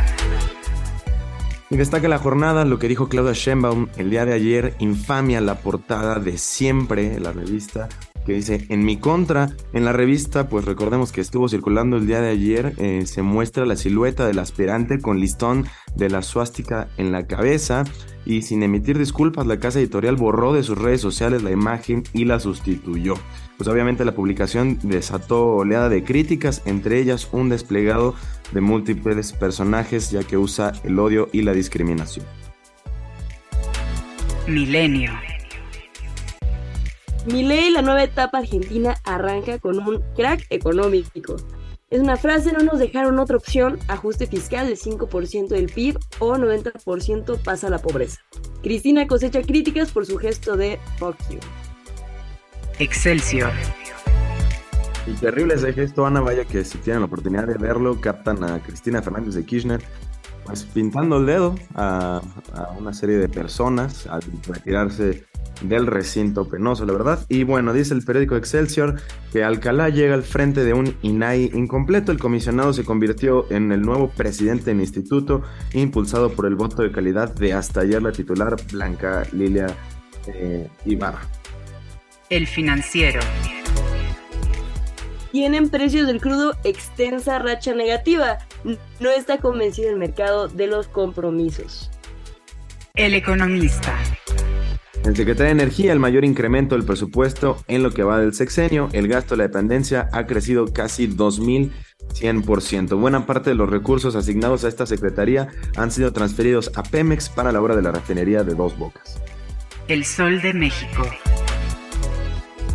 [1.68, 5.56] Y destaca la jornada lo que dijo Claudia Sheinbaum el día de ayer, infamia la
[5.56, 7.90] portada de siempre, la revista,
[8.26, 9.50] que dice en mi contra.
[9.72, 13.66] En la revista, pues recordemos que estuvo circulando el día de ayer, eh, se muestra
[13.66, 17.84] la silueta del aspirante con listón de la suástica en la cabeza
[18.24, 22.24] y sin emitir disculpas la casa editorial borró de sus redes sociales la imagen y
[22.24, 23.14] la sustituyó.
[23.56, 28.14] Pues obviamente la publicación desató oleada de críticas, entre ellas un desplegado
[28.52, 32.24] de múltiples personajes ya que usa el odio y la discriminación.
[34.48, 35.12] Milenio.
[37.26, 41.36] Milei, la nueva etapa argentina, arranca con un crack económico.
[41.90, 46.36] Es una frase, no nos dejaron otra opción, ajuste fiscal del 5% del PIB o
[46.36, 48.20] 90% pasa a la pobreza.
[48.62, 51.40] Cristina cosecha críticas por su gesto de fuck you.
[52.78, 53.50] Excelsior.
[55.06, 58.62] Y terrible ese gesto, Ana, vaya que si tienen la oportunidad de verlo, captan a
[58.62, 59.82] Cristina Fernández de Kirchner
[60.44, 62.22] pues pintando el dedo a,
[62.54, 65.26] a una serie de personas al retirarse
[65.62, 67.24] del recinto penoso, la verdad.
[67.28, 69.00] Y bueno, dice el periódico Excelsior
[69.32, 72.12] que Alcalá llega al frente de un INAI incompleto.
[72.12, 76.90] El comisionado se convirtió en el nuevo presidente del instituto, impulsado por el voto de
[76.92, 79.66] calidad de hasta ayer la titular Blanca Lilia
[80.26, 81.20] eh, Ibarra.
[82.28, 83.20] El financiero.
[85.32, 88.38] Tienen precios del crudo extensa racha negativa.
[88.98, 91.90] No está convencido el mercado de los compromisos.
[92.94, 93.96] El economista.
[95.10, 98.88] El secretario de Energía, el mayor incremento del presupuesto en lo que va del sexenio,
[98.92, 102.96] el gasto de la dependencia ha crecido casi 2.100%.
[102.96, 107.50] Buena parte de los recursos asignados a esta secretaría han sido transferidos a Pemex para
[107.50, 109.20] la obra de la refinería de Dos Bocas.
[109.88, 111.02] El Sol de México.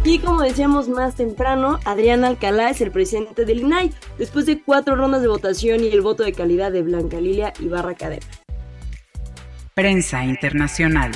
[0.04, 4.98] Y como decíamos más temprano, Adrián Alcalá es el presidente del INAI, después de cuatro
[4.98, 8.26] rondas de votación y el voto de calidad de Blanca Lilia Ibarra Cadena.
[9.74, 11.12] Prensa Internacional.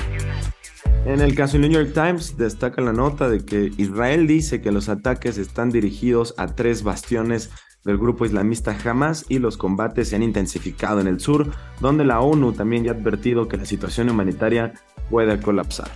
[1.05, 4.71] En el caso del New York Times destaca la nota de que Israel dice que
[4.71, 7.51] los ataques están dirigidos a tres bastiones
[7.85, 12.19] del grupo islamista Hamas y los combates se han intensificado en el sur, donde la
[12.19, 14.73] ONU también ya ha advertido que la situación humanitaria
[15.09, 15.89] puede colapsar.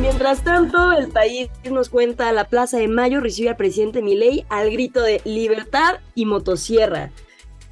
[0.00, 4.70] Mientras tanto, el país nos cuenta, la Plaza de Mayo recibe al presidente Milei al
[4.70, 7.10] grito de libertad y motosierra.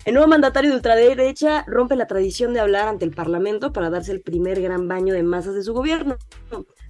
[0.05, 4.13] El nuevo mandatario de ultraderecha rompe la tradición de hablar ante el Parlamento para darse
[4.13, 6.19] el primer gran baño de masas de su gobierno.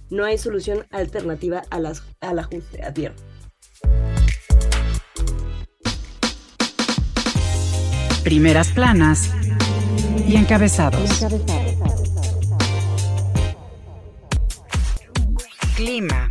[0.09, 3.23] No hay solución alternativa a al ajuste, advierte.
[8.25, 9.31] Primeras planas
[10.27, 11.25] y encabezados.
[15.77, 16.29] Clima.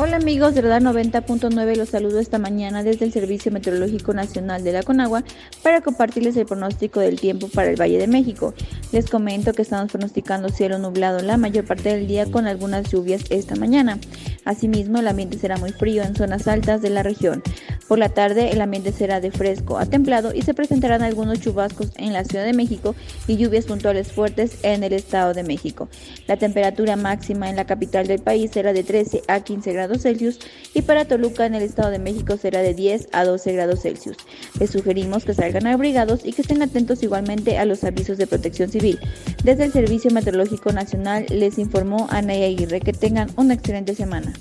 [0.00, 4.70] Hola amigos de Radar 90.9, los saludo esta mañana desde el Servicio Meteorológico Nacional de
[4.70, 5.24] la Conagua
[5.64, 8.54] para compartirles el pronóstico del tiempo para el Valle de México.
[8.92, 13.24] Les comento que estamos pronosticando cielo nublado la mayor parte del día con algunas lluvias
[13.30, 13.98] esta mañana.
[14.44, 17.42] Asimismo, el ambiente será muy frío en zonas altas de la región.
[17.88, 21.90] Por la tarde, el ambiente será de fresco a templado y se presentarán algunos chubascos
[21.96, 22.94] en la Ciudad de México
[23.26, 25.88] y lluvias puntuales fuertes en el Estado de México.
[26.26, 30.38] La temperatura máxima en la capital del país será de 13 a 15 grados Celsius
[30.74, 34.16] y para Toluca en el Estado de México será de 10 a 12 grados Celsius.
[34.58, 38.70] Les sugerimos que salgan abrigados y que estén atentos igualmente a los avisos de protección
[38.70, 38.98] civil.
[39.44, 44.32] Desde el Servicio Meteorológico Nacional les informó Ana Aguirre que tengan una excelente semana.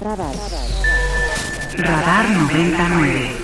[0.00, 0.34] Radar.
[1.76, 3.37] Radar 99.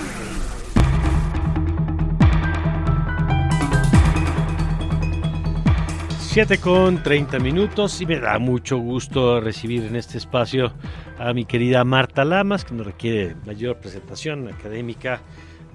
[6.35, 10.73] 7 con 30 minutos y me da mucho gusto recibir en este espacio
[11.17, 15.21] a mi querida Marta Lamas, que nos requiere mayor presentación académica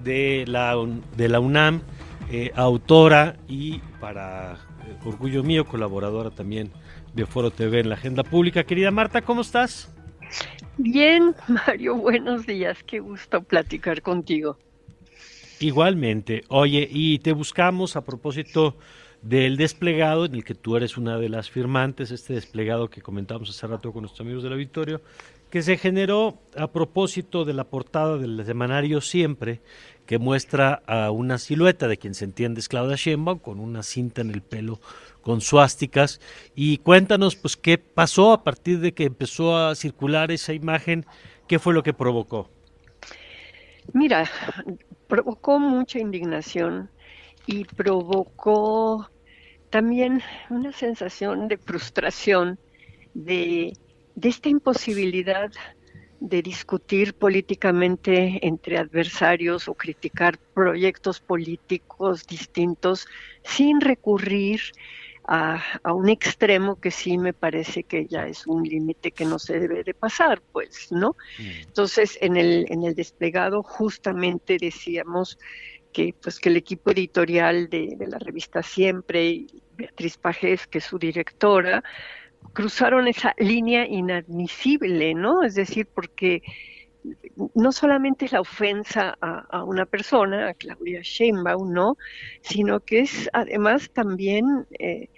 [0.03, 0.75] de la,
[1.15, 1.81] de la UNAM,
[2.29, 6.73] eh, autora y para eh, orgullo mío colaboradora también
[7.13, 8.65] de Foro TV en la agenda pública.
[8.65, 9.95] Querida Marta, ¿cómo estás?
[10.77, 14.57] Bien, Mario, buenos días, qué gusto platicar contigo.
[15.61, 18.75] Igualmente, oye, y te buscamos a propósito
[19.21, 23.49] del desplegado en el que tú eres una de las firmantes, este desplegado que comentamos
[23.49, 25.01] hace rato con nuestros amigos del auditorio,
[25.49, 29.61] que se generó a propósito de la portada del semanario Siempre,
[30.05, 34.21] que muestra a una silueta de quien se entiende es Claudia Sheinbaum con una cinta
[34.21, 34.79] en el pelo
[35.21, 36.19] con suásticas
[36.55, 41.05] y cuéntanos pues qué pasó a partir de que empezó a circular esa imagen,
[41.47, 42.49] qué fue lo que provocó.
[43.93, 44.29] Mira,
[45.07, 46.89] provocó mucha indignación
[47.49, 49.09] y provocó
[49.71, 52.59] también una sensación de frustración,
[53.15, 53.73] de,
[54.21, 55.49] esta imposibilidad
[56.19, 63.07] de discutir políticamente entre adversarios o criticar proyectos políticos distintos
[63.43, 64.61] sin recurrir
[65.25, 65.59] a,
[65.91, 69.83] un extremo que sí me parece que ya es un límite que no se debe
[69.83, 71.15] de pasar, pues, ¿no?
[71.39, 71.61] Mm.
[71.67, 75.37] Entonces, en el, en el desplegado justamente decíamos
[75.91, 80.99] que, pues, que el equipo editorial de, la revista Siempre, Beatriz Pajés, que es su
[80.99, 81.83] directora,
[82.53, 85.43] cruzaron esa línea inadmisible, ¿no?
[85.43, 86.41] Es decir, porque
[87.55, 91.97] no solamente es la ofensa a, una persona, a Claudia Sheinbaum, ¿no?
[92.41, 95.09] Sino que es además también eh,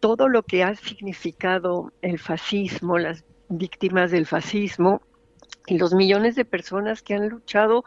[0.00, 5.02] todo lo que ha significado el fascismo, las víctimas del fascismo
[5.66, 7.84] y los millones de personas que han luchado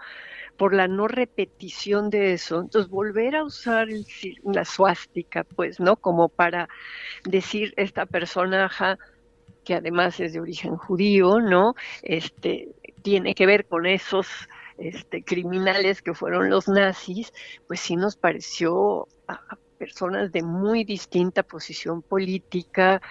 [0.58, 2.62] por la no repetición de eso.
[2.62, 3.88] Entonces, volver a usar
[4.44, 5.96] la suástica, pues, ¿no?
[5.98, 6.68] Como para
[7.26, 8.70] decir esta persona,
[9.64, 11.76] que además es de origen judío, ¿no?
[12.04, 12.70] Este,
[13.02, 14.28] tiene que ver con esos
[14.78, 17.34] este, criminales que fueron los nazis,
[17.68, 23.02] pues sí nos pareció a, personas de muy distinta posición política,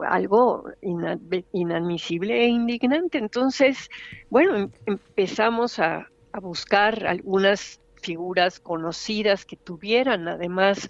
[0.00, 0.64] algo
[1.52, 3.18] inadmisible e indignante.
[3.18, 3.88] Entonces,
[4.28, 10.88] bueno, em, empezamos a, a buscar algunas figuras conocidas que tuvieran además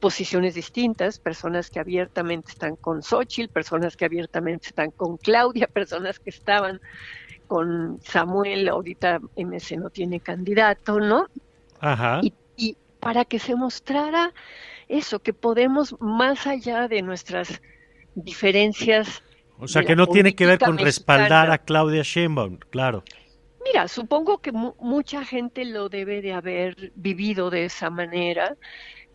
[0.00, 6.18] posiciones distintas, personas que abiertamente están con Xochitl, personas que abiertamente están con Claudia, personas
[6.18, 6.80] que estaban
[7.46, 11.26] con Samuel, ahorita MS no tiene candidato, ¿no?
[11.80, 12.20] Ajá.
[12.22, 14.32] Y, y para que se mostrara
[14.88, 17.60] eso, que podemos más allá de nuestras
[18.14, 19.22] diferencias.
[19.58, 23.04] O sea, que no tiene que ver con respaldar a Claudia Sheinbaum, claro.
[23.64, 28.56] Mira, supongo que mucha gente lo debe de haber vivido de esa manera.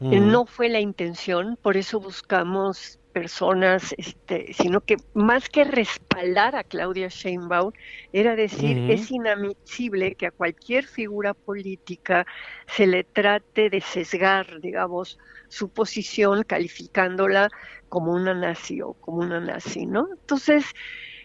[0.01, 6.55] Eh, no fue la intención, por eso buscamos personas, este, sino que más que respaldar
[6.55, 7.73] a Claudia Sheinbaum,
[8.13, 12.25] era decir, es inadmisible que a cualquier figura política
[12.67, 17.49] se le trate de sesgar, digamos, su posición calificándola
[17.89, 20.07] como una nazi o como una nazi, ¿no?
[20.11, 20.65] Entonces,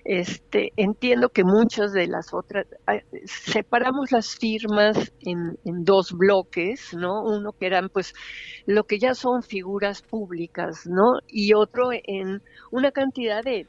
[0.04, 2.66] este, entiendo que muchas de las otras,
[3.24, 7.22] separamos las firmas en, dos bloques, ¿no?
[7.22, 8.14] Uno que eran pues
[8.66, 11.20] lo que ya son figuras públicas, ¿no?
[11.26, 13.66] Y otro en una cantidad de,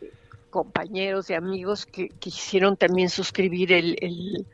[0.49, 4.45] compañeros, de amigos que quisieron también suscribir el,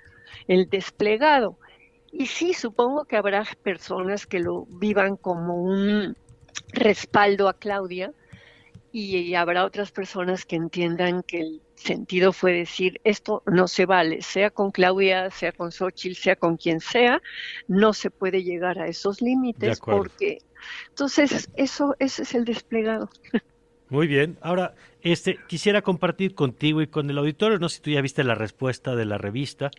[0.47, 1.57] el desplegado.
[2.11, 6.15] Y sí, supongo que habrá personas que lo vivan como un
[6.73, 8.11] respaldo a Claudia,
[8.91, 14.21] y habrá otras personas que entiendan que el sentido fue decir esto no se vale,
[14.21, 17.21] sea con Claudia, sea con Xochitl, sea con quien sea,
[17.67, 20.39] no se puede llegar a esos límites porque
[20.89, 23.09] entonces eso ese es el desplegado.
[23.89, 24.37] Muy bien.
[24.41, 28.23] Ahora, este quisiera compartir contigo y con el auditorio, no sé si tú ya viste
[28.23, 29.69] la respuesta de la revista,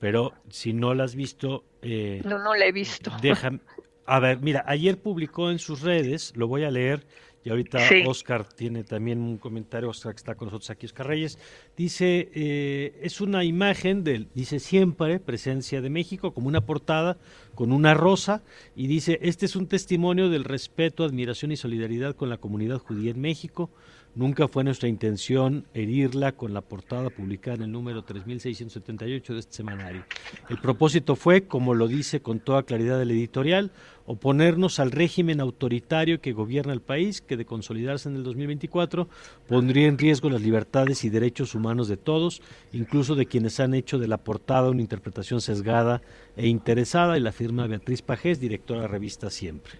[0.00, 3.12] pero si no la has visto, eh, no, no la he visto.
[3.22, 3.60] Déjame.
[4.06, 7.06] A ver, mira, ayer publicó en sus redes, lo voy a leer
[7.42, 11.38] y ahorita Oscar tiene también un comentario, Oscar que está con nosotros aquí, Oscar Reyes.
[11.76, 17.16] Dice, eh, es una imagen del, dice siempre, presencia de México, como una portada
[17.54, 18.42] con una rosa,
[18.76, 23.12] y dice, este es un testimonio del respeto, admiración y solidaridad con la comunidad judía
[23.12, 23.70] en México
[24.16, 29.52] Nunca fue nuestra intención herirla con la portada publicada en el número 3678 de este
[29.52, 30.04] semanario.
[30.48, 33.70] El propósito fue, como lo dice con toda claridad el editorial,
[34.06, 39.08] oponernos al régimen autoritario que gobierna el país, que de consolidarse en el 2024
[39.46, 42.42] pondría en riesgo las libertades y derechos humanos de todos,
[42.72, 46.02] incluso de quienes han hecho de la portada una interpretación sesgada
[46.36, 49.78] e interesada, y la firma Beatriz Pajés, directora de la revista Siempre.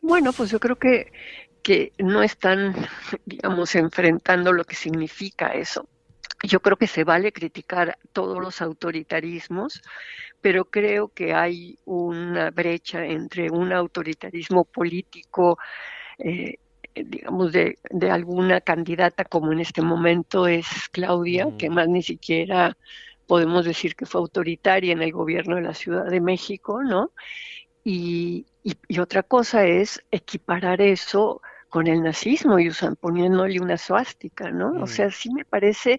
[0.00, 1.10] Bueno, pues yo creo que
[1.66, 2.76] que no están,
[3.26, 5.88] digamos, enfrentando lo que significa eso.
[6.44, 9.82] Yo creo que se vale criticar todos los autoritarismos,
[10.40, 15.58] pero creo que hay una brecha entre un autoritarismo político,
[16.18, 16.58] eh,
[16.94, 17.76] digamos, de,
[18.12, 22.76] alguna candidata como en este momento es Claudia, que más ni siquiera
[23.26, 27.10] podemos decir que fue autoritaria en el gobierno de la Ciudad de México, ¿no?
[27.82, 31.42] Y, y otra cosa es equiparar eso
[31.76, 34.68] con el nazismo y usan poniéndole una suástica, ¿no?
[34.68, 34.86] O mm.
[34.86, 35.98] sea, sí me parece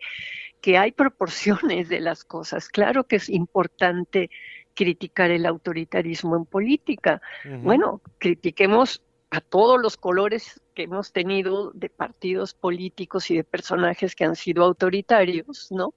[0.60, 2.68] que hay proporciones de las cosas.
[2.68, 4.32] Claro que es importante
[4.74, 7.22] criticar el autoritarismo en política.
[7.62, 14.16] Bueno, critiquemos a todos los colores que hemos tenido de partidos políticos y de personajes
[14.16, 15.94] que han sido autoritarios, ¿no?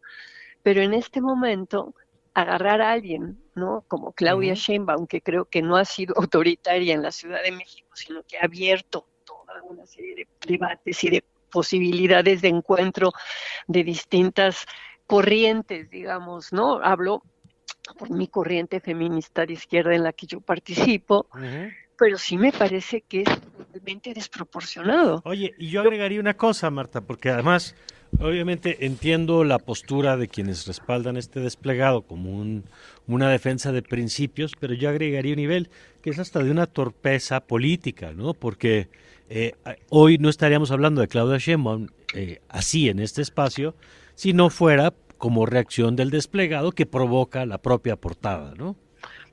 [0.63, 1.95] Pero en este momento
[2.35, 3.83] agarrar a alguien, ¿no?
[3.89, 7.89] Como Claudia Sheinbaum, que creo que no ha sido autoritaria en la Ciudad de México,
[7.95, 9.07] sino que ha abierto
[9.63, 13.13] una serie de debates y de posibilidades de encuentro
[13.67, 14.67] de distintas
[15.07, 16.81] corrientes, digamos, ¿no?
[16.83, 17.23] Hablo
[17.99, 21.27] por mi corriente feminista de izquierda en la que yo participo,
[21.99, 25.21] pero sí me parece que es totalmente desproporcionado.
[25.25, 27.75] Oye, y yo agregaría una cosa, Marta, porque además,
[28.21, 32.65] obviamente entiendo la postura de quienes respaldan este desplegado como un,
[33.07, 35.71] una defensa de principios, pero yo agregaría un nivel
[36.03, 38.35] que es hasta de una torpeza política, ¿no?
[38.35, 38.89] Porque
[39.31, 39.55] eh,
[39.89, 43.75] hoy no estaríamos hablando de Claudia Sheinbaum eh, así en este espacio,
[44.15, 48.77] si no fuera como reacción del desplegado que provoca la propia portada, ¿no?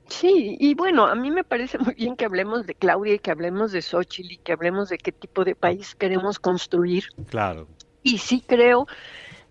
[0.08, 3.30] Sí, y bueno, a mí me parece muy bien que hablemos de Claudia y que
[3.30, 7.04] hablemos de Xochitl y que hablemos de qué tipo de país queremos construir.
[7.28, 7.66] Claro.
[8.02, 8.86] Y sí creo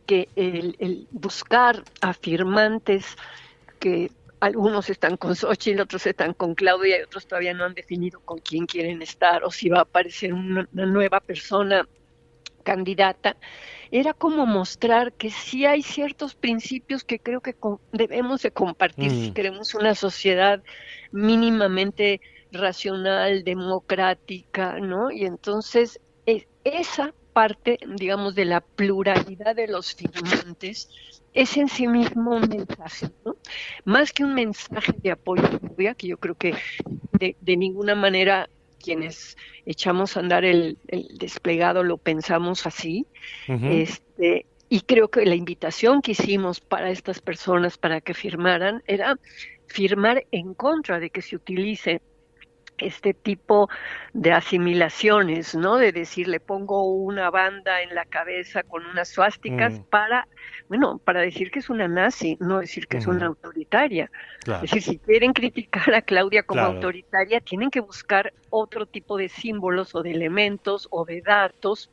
[0.06, 3.06] que el, buscar afirmantes
[3.80, 8.20] que algunos están con Xochitl, otros están con Claudia y otros todavía no han definido
[8.20, 11.88] con quién quieren estar o si va a aparecer una nueva persona
[12.64, 13.38] candidata,
[13.92, 17.56] era como mostrar que sí hay ciertos principios que creo que
[17.94, 19.34] debemos de compartir si mm.
[19.34, 20.62] queremos una sociedad
[21.14, 22.20] mínimamente
[22.52, 25.12] racional, democrática, ¿no?
[25.12, 26.02] Y entonces
[26.66, 30.90] esa parte, digamos, de la pluralidad de los firmantes
[31.36, 33.36] es en sí mismo un mensaje, ¿no?
[33.86, 35.48] Más que un mensaje de apoyo,
[35.96, 36.56] que yo creo que
[37.12, 38.50] de, de ninguna manera
[38.84, 40.80] quienes echamos a andar el,
[41.20, 43.06] desplegado lo pensamos así.
[43.48, 49.20] este, y creo que la invitación que hicimos para estas personas para que firmaran era
[49.68, 52.02] firmar en contra de que se utilice
[52.78, 53.70] este tipo
[54.14, 55.78] de asimilaciones, ¿no?
[55.78, 59.84] De decir, le pongo una banda en la cabeza con unas suásticas mm.
[59.84, 60.28] para,
[60.70, 64.12] bueno, para decir que es una nazi, no decir que es una autoritaria.
[64.46, 69.30] Es decir, si quieren criticar a Claudia como autoritaria, tienen que buscar otro tipo de
[69.30, 71.90] símbolos o de elementos o de datos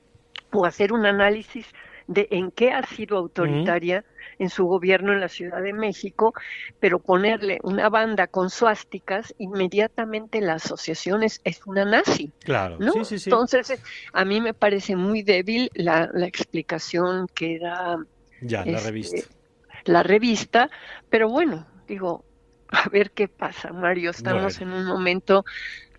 [0.53, 1.66] o hacer un análisis
[2.07, 4.05] de en qué ha sido autoritaria
[4.39, 6.35] en su gobierno en la Ciudad de México,
[6.80, 12.30] pero ponerle una banda con suásticas, inmediatamente la asociación es, una nazi.
[12.41, 13.80] Claro, Entonces,
[14.12, 17.99] a mí me parece muy débil la, explicación que da
[18.41, 19.22] ya, la este, revista.
[19.85, 20.70] La revista,
[21.11, 22.24] pero bueno, digo,
[22.68, 24.11] a ver qué pasa, Mario.
[24.11, 25.45] Estamos en un momento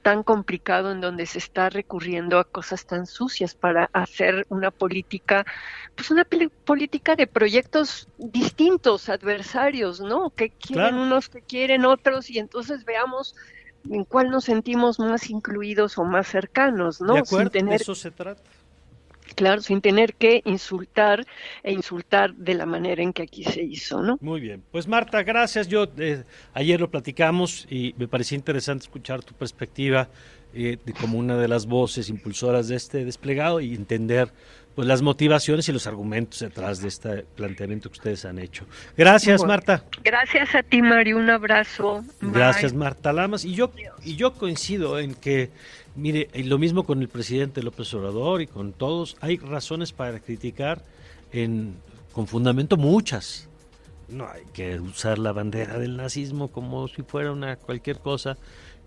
[0.06, 5.48] tan complicado en donde se está recurriendo a cosas tan sucias para hacer una política,
[5.96, 6.28] pues una
[6.64, 10.30] política de proyectos distintos, adversarios, ¿no?
[10.30, 13.36] Que quieren unos, que quieren otros, y entonces veamos
[13.90, 17.16] en cuál nos sentimos más incluidos o más cercanos, ¿no?
[17.16, 17.82] De acuerdo, Sin tener...
[17.82, 18.44] eso se trata.
[19.36, 21.26] Claro, sin tener que insultar
[21.64, 24.18] e insultar de la manera en que aquí se hizo, ¿no?
[24.22, 24.64] Muy bien.
[24.72, 25.68] Pues Marta, gracias.
[25.68, 26.24] Yo eh,
[26.54, 30.10] ayer lo platicamos y me pareció interesante escuchar tu perspectiva
[30.54, 34.32] eh, de, como una de las voces impulsoras de este desplegado y entender
[34.76, 38.66] pues las motivaciones y los argumentos detrás de este planteamiento que ustedes han hecho.
[38.98, 39.86] Gracias, Marta.
[40.04, 41.18] Gracias a ti, Mario.
[41.18, 42.04] Un abrazo.
[42.22, 43.46] Gracias, Marta Lamas.
[43.46, 43.72] Y yo,
[44.04, 45.52] y yo coincido en que
[45.96, 50.84] Mire, lo mismo con el presidente López Obrador y con todos, hay razones para criticar
[51.32, 51.76] en,
[52.12, 53.48] con fundamento muchas.
[54.10, 58.38] No hay que usar la bandera del nazismo como si fuera una cualquier cosa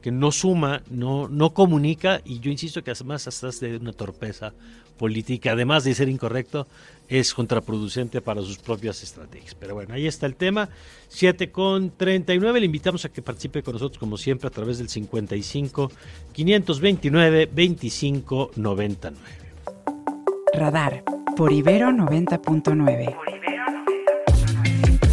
[0.03, 3.95] que no suma, no, no comunica y yo insisto que además hasta es de una
[3.95, 4.53] torpeza
[4.99, 6.67] política, además de ser incorrecto,
[7.09, 9.55] es contraproducente para sus propias estrategias.
[9.55, 10.69] Pero bueno, ahí está el tema.
[11.09, 14.91] 7 con 39, le invitamos a que participe con nosotros como siempre a través del
[14.91, 15.91] 55
[16.33, 19.19] 529 25 99.
[20.53, 21.05] Radar
[21.37, 23.17] por Ibero 90.9.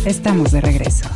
[0.05, 1.09] Estamos de regreso.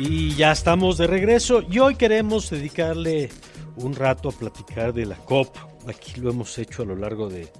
[0.00, 3.30] Y ya estamos de regreso y hoy queremos dedicarle
[3.74, 5.56] un rato a platicar de la COP.
[5.88, 7.50] Aquí lo hemos hecho a lo largo de,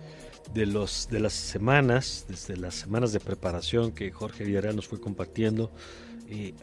[0.55, 5.72] los, de las semanas, desde las semanas de preparación que Jorge Villarreal nos fue compartiendo,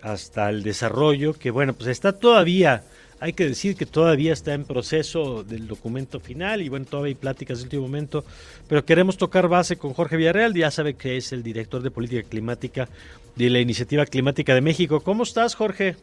[0.01, 2.84] hasta el desarrollo, que bueno, pues está todavía
[3.20, 7.16] hay que decir que todavía está en proceso del documento final y bueno, todavía hay
[7.16, 8.26] pláticas de último momento,
[8.68, 12.28] pero queremos tocar base con Jorge Villarreal, ya sabe que es el director de política
[12.28, 12.89] climática
[13.36, 14.99] de la Iniciativa Climática de México.
[14.99, 15.95] ¿Cómo estás, Jorge?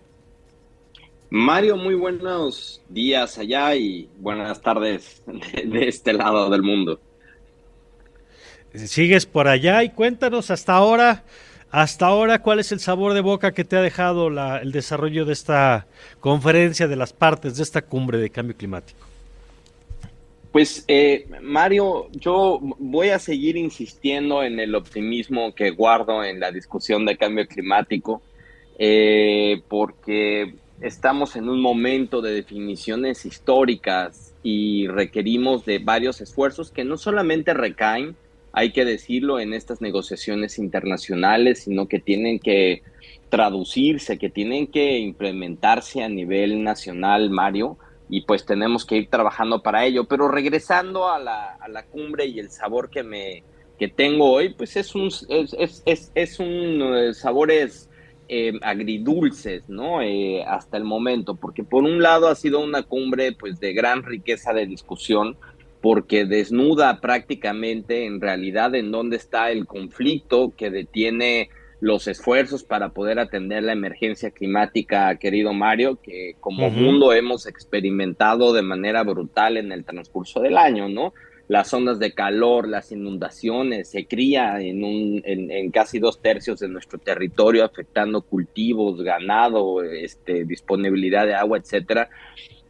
[1.30, 7.00] Mario, muy buenos días allá y buenas tardes de, este lado del mundo.
[8.74, 11.24] Sigues por allá y cuéntanos hasta ahora
[11.72, 15.32] hasta ahora, ¿cuál es el sabor de boca que te ha dejado el desarrollo de
[15.32, 15.86] esta
[16.20, 19.00] conferencia de las partes de esta cumbre de cambio climático?
[20.52, 26.52] Pues eh, Mario, yo voy a seguir insistiendo en el optimismo que guardo en la
[26.52, 28.22] discusión de cambio climático.
[28.78, 36.84] eh, porque estamos en un momento de definiciones históricas y requerimos de varios esfuerzos que
[36.84, 38.16] no solamente recaen,
[38.52, 42.82] hay que decirlo, en estas negociaciones internacionales, sino que tienen que
[43.30, 47.78] traducirse, que tienen que implementarse a nivel nacional, Mario,
[48.10, 50.04] y pues tenemos que ir trabajando para ello.
[50.04, 53.42] Pero regresando a la, a la cumbre y el sabor que me
[53.78, 57.90] que tengo hoy, pues es un es, es, es, un eh, sabores
[58.28, 60.02] eh, agridulces, ¿no?
[60.02, 64.04] Eh, hasta el momento, porque por un lado ha sido una cumbre pues de gran
[64.04, 65.36] riqueza de discusión,
[65.82, 72.90] porque desnuda prácticamente en realidad en dónde está el conflicto que detiene los esfuerzos para
[72.90, 79.56] poder atender la emergencia climática, querido Mario, que como mundo hemos experimentado de manera brutal
[79.56, 81.12] en el transcurso del año, ¿no?
[81.48, 86.68] las ondas de calor, las inundaciones, se cría en, un, en, casi dos tercios de
[86.68, 92.08] nuestro territorio, afectando cultivos, ganado, este, disponibilidad de agua, etcétera.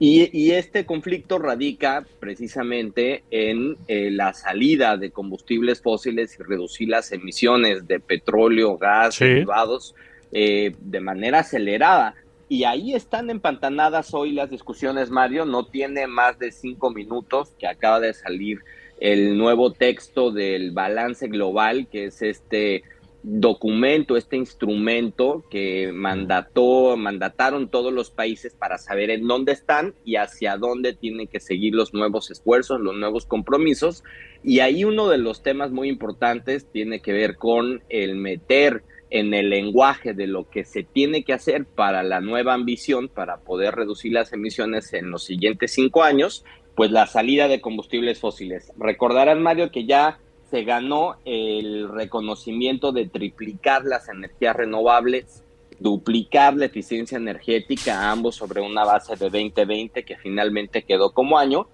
[0.04, 7.12] Y, este conflicto radica precisamente en eh, la salida de combustibles fósiles y reducir las
[7.12, 9.94] emisiones de petróleo, gas, derivados
[10.32, 12.16] eh, de manera acelerada.
[12.48, 15.44] Y ahí están empantanadas hoy las discusiones, Mario.
[15.44, 18.58] No tiene más de cinco minutos que acaba de salir
[18.98, 22.82] el nuevo texto del balance global, que es este
[23.22, 30.16] documento, este instrumento que mandató, mandataron todos los países para saber en dónde están y
[30.16, 34.02] hacia dónde tienen que seguir los nuevos esfuerzos, los nuevos compromisos.
[34.42, 39.34] Y ahí uno de los temas muy importantes tiene que ver con el meter en
[39.34, 43.74] el lenguaje de lo que se tiene que hacer para la nueva ambición, para poder
[43.74, 46.44] reducir las emisiones en los siguientes cinco años,
[46.74, 48.72] pues la salida de combustibles fósiles.
[48.78, 50.18] Recordarán, Mario, que ya
[50.52, 55.42] se ganó el reconocimiento de triplicar las energías renovables,
[55.80, 61.68] duplicar la eficiencia energética, ambos sobre una base de 2020 que finalmente quedó como año.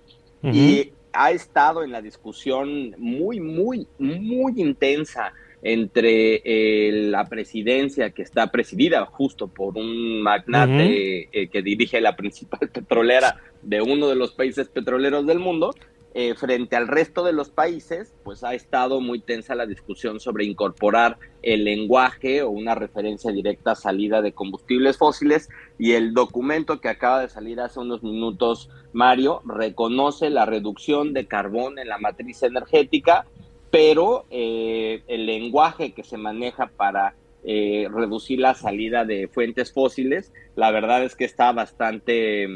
[0.44, 8.22] Y ha estado en la discusión muy, muy, muy intensa entre eh, la presidencia que
[8.22, 14.14] está presidida justo por un magnate eh, que dirige la principal petrolera de uno de
[14.14, 15.74] los países petroleros del mundo,
[16.14, 20.44] eh, frente al resto de los países, pues ha estado muy tensa la discusión sobre
[20.44, 25.48] incorporar el lenguaje o una referencia directa a salida de combustibles fósiles.
[25.78, 31.26] Y el documento que acaba de salir hace unos minutos, Mario, reconoce la reducción de
[31.26, 33.26] carbón en la matriz energética
[33.70, 40.32] pero eh, el lenguaje que se maneja para eh, reducir la salida de fuentes fósiles,
[40.56, 42.48] la verdad es que está bastante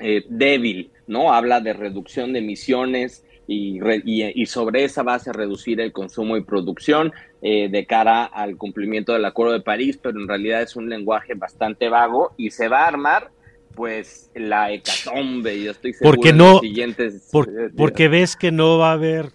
[0.00, 1.32] eh, débil, ¿no?
[1.32, 7.12] Habla de reducción de emisiones y, y, sobre esa base reducir el consumo y producción
[7.42, 11.88] de cara al cumplimiento del Acuerdo de París, pero en realidad es un lenguaje bastante
[11.88, 13.30] vago y se va a armar
[13.74, 17.28] pues la hecatombe, yo estoy seguro porque no, siguientes...
[17.76, 19.32] porque ves que no va a haber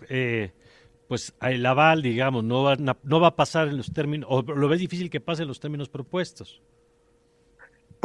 [1.08, 4.68] pues el aval, digamos, no va, no va a pasar en los términos, o lo
[4.68, 6.62] ves difícil que pase en los términos propuestos.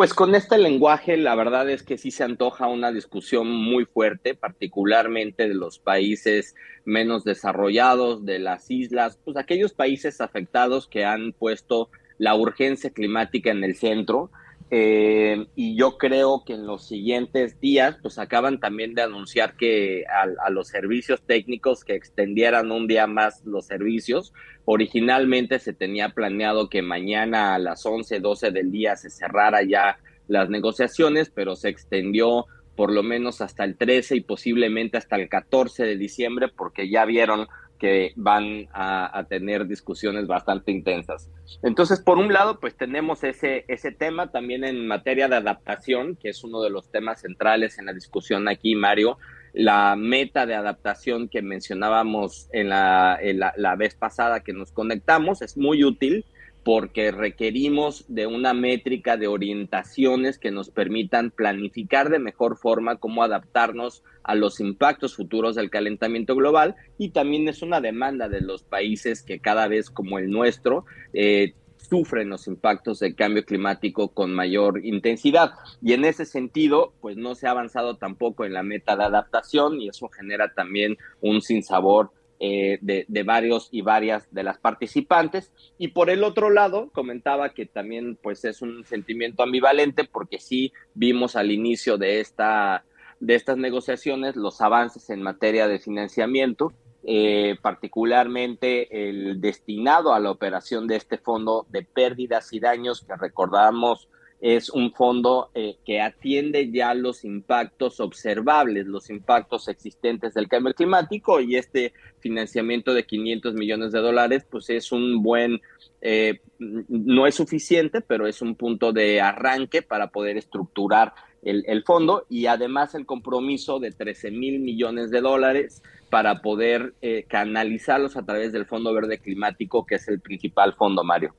[0.01, 4.35] Pues con este lenguaje, la verdad es que sí se antoja una discusión muy fuerte,
[4.35, 6.55] particularmente de los países
[6.87, 13.51] menos desarrollados, de las islas, pues aquellos países afectados que han puesto la urgencia climática
[13.51, 14.31] en el centro
[14.73, 20.05] eh, y yo creo que en los siguientes días, pues acaban también de anunciar que
[20.07, 24.33] a, los servicios técnicos que extendieran un día más los servicios.
[24.65, 29.99] Originalmente se tenía planeado que mañana a las 11, 12 del día se cerrara ya
[30.29, 32.47] las negociaciones, pero se extendió
[32.77, 37.05] por lo menos hasta el 13 y posiblemente hasta el 14 de diciembre, porque ya
[37.05, 37.49] vieron
[37.81, 41.31] que van a, tener discusiones bastante intensas.
[41.63, 46.29] Entonces, por un lado, pues tenemos ese, ese tema también en materia de adaptación, que
[46.29, 49.19] es uno de los temas centrales en la discusión aquí, Mario.
[49.53, 55.43] La meta de adaptación que mencionábamos en en la, la vez pasada que nos conectamos
[55.43, 56.25] es muy útil
[56.65, 63.23] porque requerimos de una métrica de orientaciones que nos permitan planificar de mejor forma cómo
[63.23, 68.63] adaptarnos a los impactos futuros del calentamiento global y también es una demanda de los
[68.63, 70.85] países que cada vez como el nuestro
[71.15, 71.55] eh,
[71.89, 75.53] sufren los impactos del cambio climático con mayor intensidad.
[75.83, 79.81] Y en ese sentido, pues no se ha avanzado tampoco en la meta de adaptación
[79.81, 85.53] y eso genera también un sinsabor eh, de, varios y varias de las participantes.
[85.79, 90.73] Y por el otro lado, comentaba que también pues es un sentimiento ambivalente porque sí
[90.95, 92.85] vimos al inicio de, esta,
[93.21, 96.73] de estas negociaciones los avances en materia de financiamiento
[97.03, 103.17] eh, particularmente el destinado a la operación de este fondo de pérdidas y daños que
[103.17, 104.09] recordamos
[104.41, 110.73] es un fondo eh, que atiende ya los impactos observables, los impactos existentes del cambio
[110.73, 115.61] climático y este financiamiento de 500 millones de dólares pues es un buen,
[116.01, 121.13] eh, no es suficiente, pero es un punto de arranque para poder estructurar
[121.43, 127.25] el, fondo y además el compromiso de 13 mil millones de dólares para poder eh,
[127.29, 131.35] canalizarlos a través del Fondo Verde Climático, que es el principal fondo, Mario.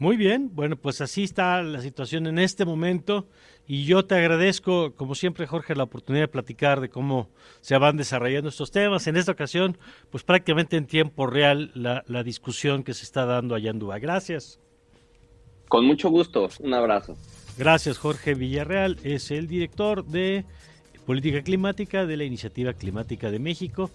[0.00, 3.26] Muy bien, bueno, pues así está la situación en este momento
[3.66, 7.28] y yo te agradezco, como siempre, Jorge, la oportunidad de platicar de cómo
[7.60, 9.06] se van desarrollando estos temas.
[9.08, 9.76] En esta ocasión,
[10.08, 14.00] pues prácticamente en tiempo real la, la discusión que se está dando allá en Dubái.
[14.00, 14.58] Gracias.
[15.68, 17.14] Con mucho gusto, un abrazo.
[17.58, 20.46] Gracias, Jorge Villarreal, es el director de
[21.04, 23.90] Política Climática de la Iniciativa Climática de México.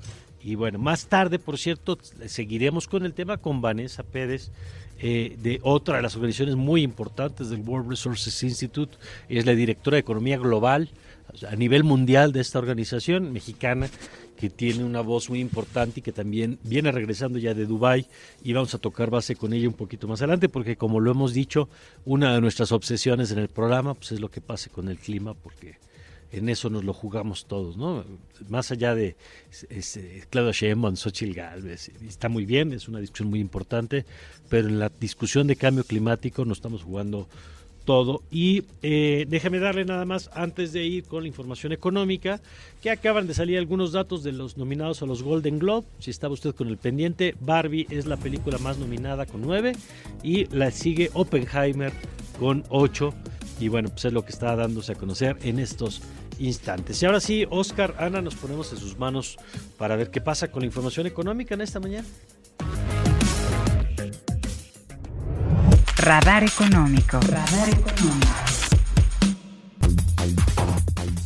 [0.46, 4.52] Y bueno, más tarde, por cierto, seguiremos con el tema con Vanessa Pérez
[5.00, 8.96] eh, de otra de las organizaciones muy importantes del World Resources Institute,
[9.28, 10.91] es la directora de Economía Global
[11.50, 13.89] a nivel mundial de esta organización mexicana
[14.38, 18.06] que tiene una voz muy importante y que también viene regresando ya de Dubai
[18.43, 21.34] y vamos a tocar base con ella un poquito más adelante porque como lo hemos
[21.34, 21.70] dicho,
[22.06, 25.34] una de nuestras obsesiones en el programa pues es lo que pase con el clima
[25.34, 25.78] porque
[26.32, 28.03] en eso nos lo jugamos todos, ¿no?
[28.49, 29.15] Más allá de
[30.30, 34.05] Claudio Sheinbaum, Xochitl Galvez, está muy bien, es una discusión muy importante,
[34.49, 37.28] pero en la discusión de cambio climático nos estamos jugando
[37.86, 38.23] todo.
[38.32, 42.41] Y eh, déjame darle nada más, antes de ir con la información económica,
[42.82, 45.88] que acaban de salir algunos datos de los nominados a los Golden Globe.
[45.99, 49.73] Si estaba usted con el pendiente, Barbie es la película más nominada con nueve
[50.23, 51.93] y la sigue Oppenheimer
[52.39, 53.13] con ocho.
[53.60, 56.01] Y bueno, pues es lo que está dándose a conocer en estos
[56.39, 57.01] instantes.
[57.01, 59.38] Y ahora sí, Oscar, Ana, nos ponemos en sus manos
[59.78, 62.08] para ver qué pasa con la información económica en esta mañana.
[65.97, 67.20] Radar económico.
[67.22, 68.45] Radar económico.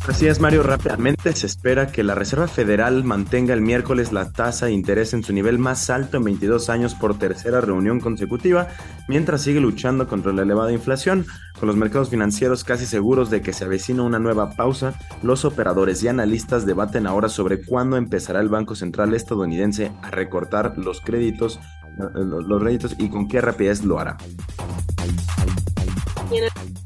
[0.10, 0.64] Así es, Mario.
[0.64, 5.24] Rápidamente se espera que la Reserva Federal mantenga el miércoles la tasa de interés en
[5.24, 8.70] su nivel más alto en 22 años por tercera reunión consecutiva,
[9.08, 11.28] mientras sigue luchando contra la elevada inflación.
[11.60, 16.02] Con los mercados financieros casi seguros de que se avecina una nueva pausa, los operadores
[16.02, 21.60] y analistas debaten ahora sobre cuándo empezará el Banco Central estadounidense a recortar los créditos,
[22.16, 24.18] los créditos y con qué rapidez lo hará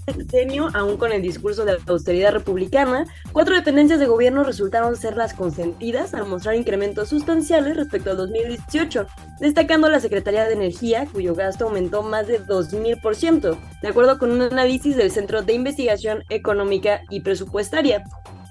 [0.06, 5.16] sexenio, aún con el discurso de la austeridad republicana, cuatro dependencias de gobierno resultaron ser
[5.18, 9.08] las consentidas al mostrar incrementos sustanciales respecto al 2018,
[9.40, 14.42] destacando la Secretaría de Energía, cuyo gasto aumentó más de 2.000%, de acuerdo con un
[14.42, 18.04] análisis del Centro de Investigación Económica y Presupuestaria.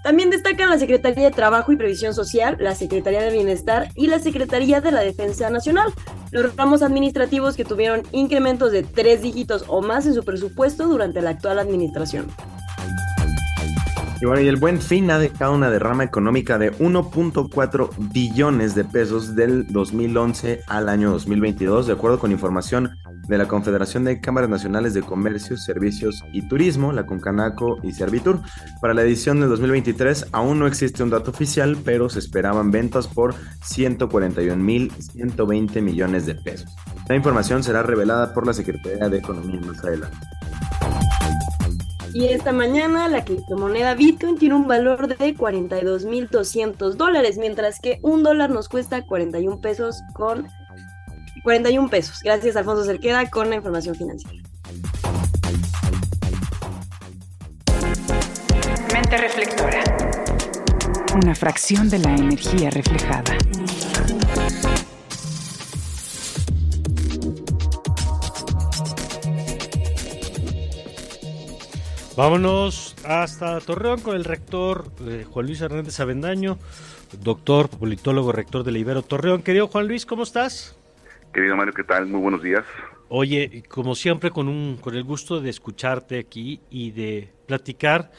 [0.02, 4.18] También destacan la Secretaría de Trabajo y Previsión Social, la Secretaría de Bienestar y la
[4.18, 5.92] Secretaría de la Defensa Nacional,
[6.32, 11.22] los ramos administrativos que tuvieron incrementos de tres dígitos o más en su presupuesto durante
[11.22, 12.26] la actual administración.
[14.22, 18.84] Y bueno, y el buen fin ha dejado una derrama económica de 1.4 billones de
[18.84, 22.96] pesos del 2011 al año 2022, de acuerdo con información
[23.26, 28.38] de la Confederación de Cámaras Nacionales de Comercio, Servicios y Turismo, la Concanaco y Servitur.
[28.80, 33.08] Para la edición del 2023 aún no existe un dato oficial, pero se esperaban ventas
[33.08, 36.70] por 141.120 millones de pesos.
[37.08, 40.16] La información será revelada por la Secretaría de Economía más adelante.
[42.14, 48.22] Y esta mañana la criptomoneda Bitcoin tiene un valor de 42.200 dólares, mientras que un
[48.22, 50.48] dólar nos cuesta 41 pesos con
[51.42, 52.20] 41 pesos.
[52.22, 54.42] Gracias Alfonso Cerqueda con la información financiera.
[58.92, 59.82] Mente reflectora.
[61.14, 63.36] Una fracción de la energía reflejada.
[72.14, 76.58] Vámonos hasta Torreón con el rector eh, Juan Luis Hernández Avendaño,
[77.22, 79.42] doctor, politólogo, rector de Ibero Torreón.
[79.42, 80.76] Querido Juan Luis, ¿cómo estás?
[81.32, 82.06] Querido Mario, ¿qué tal?
[82.08, 82.64] Muy buenos días.
[83.08, 88.12] Oye, como siempre, con, un, con el gusto de escucharte aquí y de platicar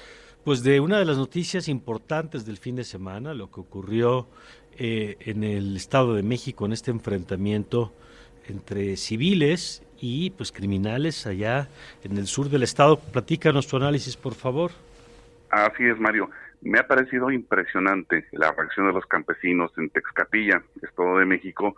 [0.44, 4.28] pues de una de las noticias importantes del fin de semana, lo que ocurrió
[4.76, 7.94] eh, en el Estado de México en este enfrentamiento
[8.48, 11.68] entre civiles y pues criminales allá
[12.04, 13.00] en el sur del estado.
[13.00, 14.72] Platícanos tu análisis, por favor.
[15.50, 16.30] Así es, Mario.
[16.62, 21.76] Me ha parecido impresionante la reacción de los campesinos en Texcapilla, Estado de México,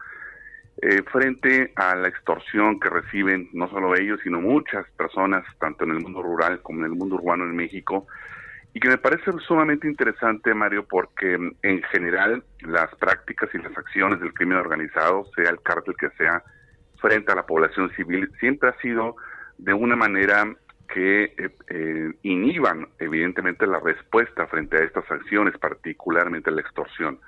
[0.82, 5.92] eh, frente a la extorsión que reciben no solo ellos, sino muchas personas, tanto en
[5.92, 8.08] el mundo rural como en el mundo urbano en México,
[8.74, 13.76] y que me parece sumamente interesante, Mario, porque mm, en general las prácticas y las
[13.78, 16.44] acciones del crimen organizado, sea el cártel que sea,
[17.06, 19.16] frente a la población civil, siempre ha sido
[19.60, 20.56] de una manera
[20.92, 27.20] que eh, eh, inhiban evidentemente la respuesta frente a estas acciones, particularmente la extorsión.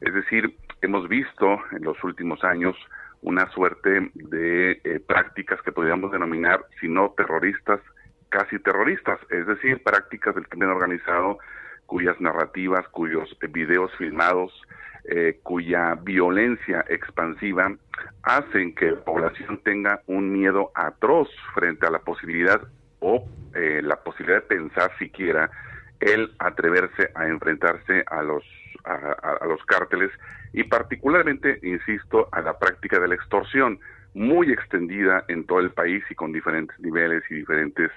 [0.00, 2.76] Es decir, hemos visto en los últimos años
[3.20, 7.78] una suerte de eh, prácticas que podríamos denominar, si no terroristas,
[8.28, 11.38] casi terroristas, es decir, prácticas del crimen organizado
[11.86, 14.52] cuyas narrativas, cuyos videos filmados,
[15.04, 17.74] eh, cuya violencia expansiva
[18.22, 22.60] hacen que la población tenga un miedo atroz frente a la posibilidad
[23.00, 25.50] o eh, la posibilidad de pensar siquiera
[25.98, 28.44] el atreverse a enfrentarse a los
[28.84, 30.10] a, los cárteles
[30.52, 33.78] y particularmente, insisto, a la práctica de la extorsión
[34.14, 37.90] muy extendida en todo el país y con diferentes niveles y diferentes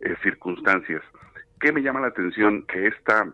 [0.00, 1.02] eh, circunstancias.
[1.60, 2.64] ¿Qué me llama la atención?
[2.66, 3.32] Que esta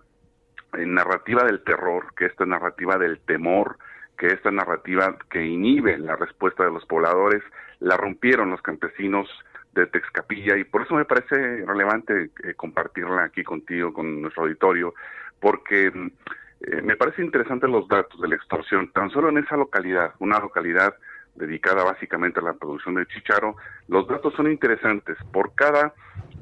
[0.85, 3.79] narrativa del terror, que esta narrativa del temor,
[4.19, 7.43] que esta narrativa que inhibe la respuesta de los pobladores,
[7.81, 9.29] la rompieron los campesinos
[9.73, 10.57] de Texcapilla.
[10.57, 14.95] Y por eso me parece relevante eh, compartirla aquí contigo, con nuestro auditorio,
[15.41, 15.93] porque
[16.61, 20.41] eh, me parece interesante los datos de la extorsión, tan solo en esa localidad, una
[20.41, 20.95] localidad
[21.35, 23.57] dedicada básicamente a la producción de chicharo,
[23.89, 25.19] los datos son interesantes.
[25.33, 25.93] Por cada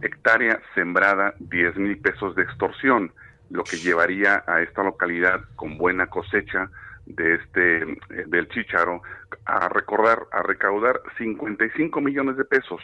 [0.01, 3.13] hectárea sembrada, 10 mil pesos de extorsión,
[3.51, 6.71] lo que llevaría a esta localidad con buena cosecha
[7.07, 9.03] de este eh, del chicharo
[9.45, 12.81] a recordar a recaudar 55 millones de pesos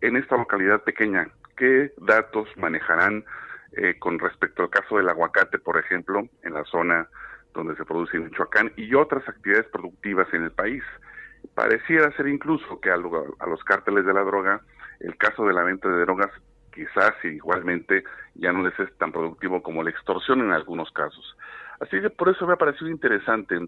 [0.00, 1.28] en esta localidad pequeña.
[1.56, 3.24] ¿Qué datos manejarán
[3.72, 7.08] eh, con respecto al caso del aguacate, por ejemplo, en la zona
[7.54, 10.82] donde se produce en Michoacán y otras actividades productivas en el país?
[11.54, 14.60] Pareciera ser incluso que a, a los cárteles de la droga,
[15.00, 16.30] el caso de la venta de drogas
[16.72, 18.04] quizás igualmente
[18.34, 21.36] ya no les es tan productivo como la extorsión en algunos casos.
[21.80, 23.58] Así que por eso me ha parecido interesante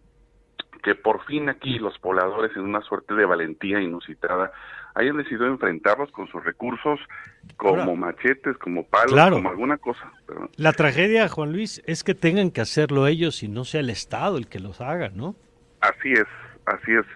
[0.82, 4.52] que por fin aquí los pobladores en una suerte de valentía inusitada
[4.94, 7.00] hayan decidido enfrentarlos con sus recursos
[7.56, 10.12] como machetes, como palos, como alguna cosa.
[10.56, 14.36] La tragedia, Juan Luis, es que tengan que hacerlo ellos y no sea el Estado
[14.36, 15.34] el que los haga, ¿no?
[15.80, 16.26] Así es,
[16.66, 17.06] así es.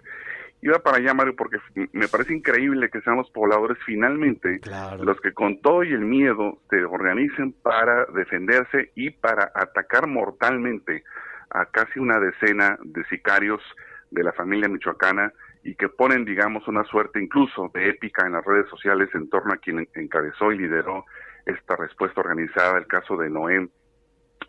[0.61, 1.59] Iba para allá, Mario, porque
[1.93, 4.61] me parece increíble que sean los pobladores finalmente
[5.01, 11.05] los que con todo y el miedo se organicen para defenderse y para atacar mortalmente
[11.51, 13.63] a casi una decena de sicarios
[14.11, 15.33] de la familia michoacana
[15.63, 19.53] y que ponen, digamos, una suerte incluso de épica en las redes sociales en torno
[19.53, 21.05] a quien encabezó y lideró
[21.47, 23.69] esta respuesta organizada, el caso de Noé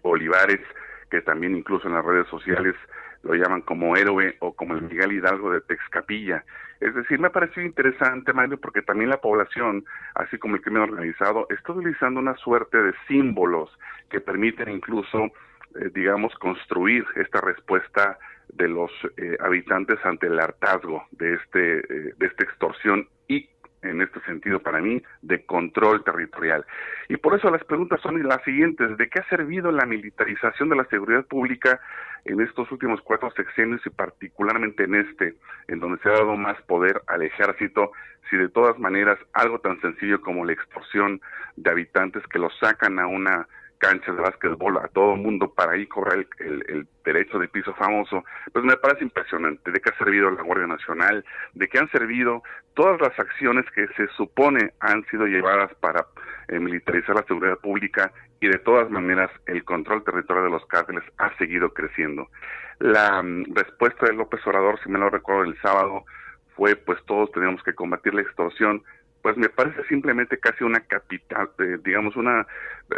[0.02, 0.62] Olivares,
[1.10, 2.76] que también incluso en las redes sociales
[3.24, 6.44] lo llaman como héroe o como el Miguel Hidalgo de Texcapilla.
[6.80, 9.84] Es decir, me ha parecido interesante, Mario, porque también la población,
[10.16, 13.70] así como el crimen organizado, está utilizando una suerte de símbolos
[14.10, 15.26] que permiten incluso,
[15.76, 18.18] eh, digamos, construir esta respuesta
[18.54, 23.48] de los eh, habitantes ante el hartazgo de este eh, de esta extorsión y
[23.82, 26.66] en este sentido para mí de control territorial.
[27.08, 30.76] Y por eso las preguntas son las siguientes, ¿de qué ha servido la militarización de
[30.76, 31.80] la seguridad pública
[32.26, 35.36] en estos últimos cuatro sexenios y particularmente en este,
[35.68, 37.92] en donde se ha dado más poder al ejército,
[38.30, 41.22] si de todas maneras algo tan sencillo como la extorsión
[41.56, 43.48] de habitantes que los sacan a una
[43.80, 48.24] canchas de básquetbol a todo el mundo para ahí cobrar el, derecho de piso famoso,
[48.54, 52.44] pues me parece impresionante de qué ha servido la Guardia Nacional, de qué han servido
[52.76, 56.06] todas las acciones que se supone han sido llevadas para
[56.50, 58.12] eh, militarizar la seguridad pública
[58.42, 62.28] y de todas maneras el control territorial de los cárteles ha seguido creciendo.
[62.78, 66.06] La mm, respuesta de López Obrador, si me lo recuerdo el sábado,
[66.56, 68.84] fue pues todos tenemos que combatir la extorsión,
[69.22, 72.48] pues me parece simplemente casi una capital, eh, digamos, una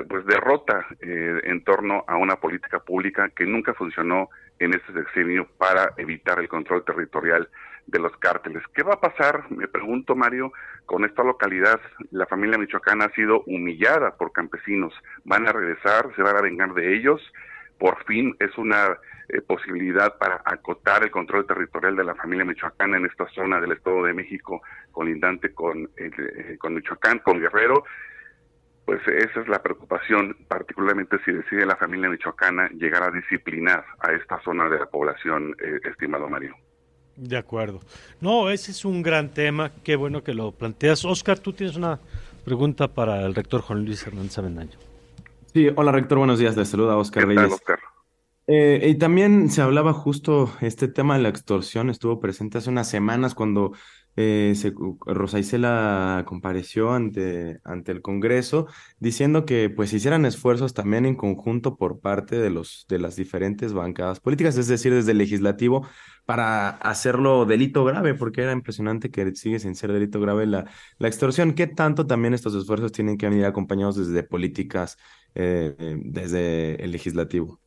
[0.07, 5.47] pues derrota eh, en torno a una política pública que nunca funcionó en este sexenio
[5.57, 7.49] para evitar el control territorial
[7.87, 8.63] de los cárteles.
[8.73, 10.53] ¿Qué va a pasar, me pregunto Mario,
[10.85, 11.79] con esta localidad?
[12.11, 14.93] La familia michoacana ha sido humillada por campesinos.
[15.25, 16.13] ¿Van a regresar?
[16.15, 17.21] ¿Se van a vengar de ellos?
[17.81, 18.95] Por fin es una
[19.27, 23.71] eh, posibilidad para acotar el control territorial de la familia michoacana en esta zona del
[23.71, 24.61] Estado de México,
[24.91, 27.83] colindante con, eh, con Michoacán, con Guerrero,
[28.85, 34.11] pues esa es la preocupación, particularmente si decide la familia michoacana llegar a disciplinar a
[34.11, 36.55] esta zona de la población, eh, estimado Mario.
[37.15, 37.79] De acuerdo.
[38.19, 41.03] No, ese es un gran tema, qué bueno que lo planteas.
[41.03, 41.99] Oscar, tú tienes una
[42.45, 44.90] pregunta para el rector Juan Luis Hernández Avendaño.
[45.53, 47.79] Sí, hola rector, buenos días, les saluda Oscar ¿Qué Tal, Oscar?
[48.47, 52.87] Eh, y también se hablaba justo este tema de la extorsión, estuvo presente hace unas
[52.87, 53.73] semanas cuando
[54.15, 54.53] eh,
[55.37, 58.67] Isela compareció ante, ante el Congreso
[58.99, 63.73] diciendo que pues hicieran esfuerzos también en conjunto por parte de, los, de las diferentes
[63.73, 65.87] bancadas políticas, es decir, desde el legislativo,
[66.25, 70.65] para hacerlo delito grave, porque era impresionante que sigue sin ser delito grave la,
[70.97, 71.53] la extorsión.
[71.53, 74.97] ¿Qué tanto también estos esfuerzos tienen que venir acompañados desde políticas,
[75.35, 77.59] eh, eh, desde el legislativo?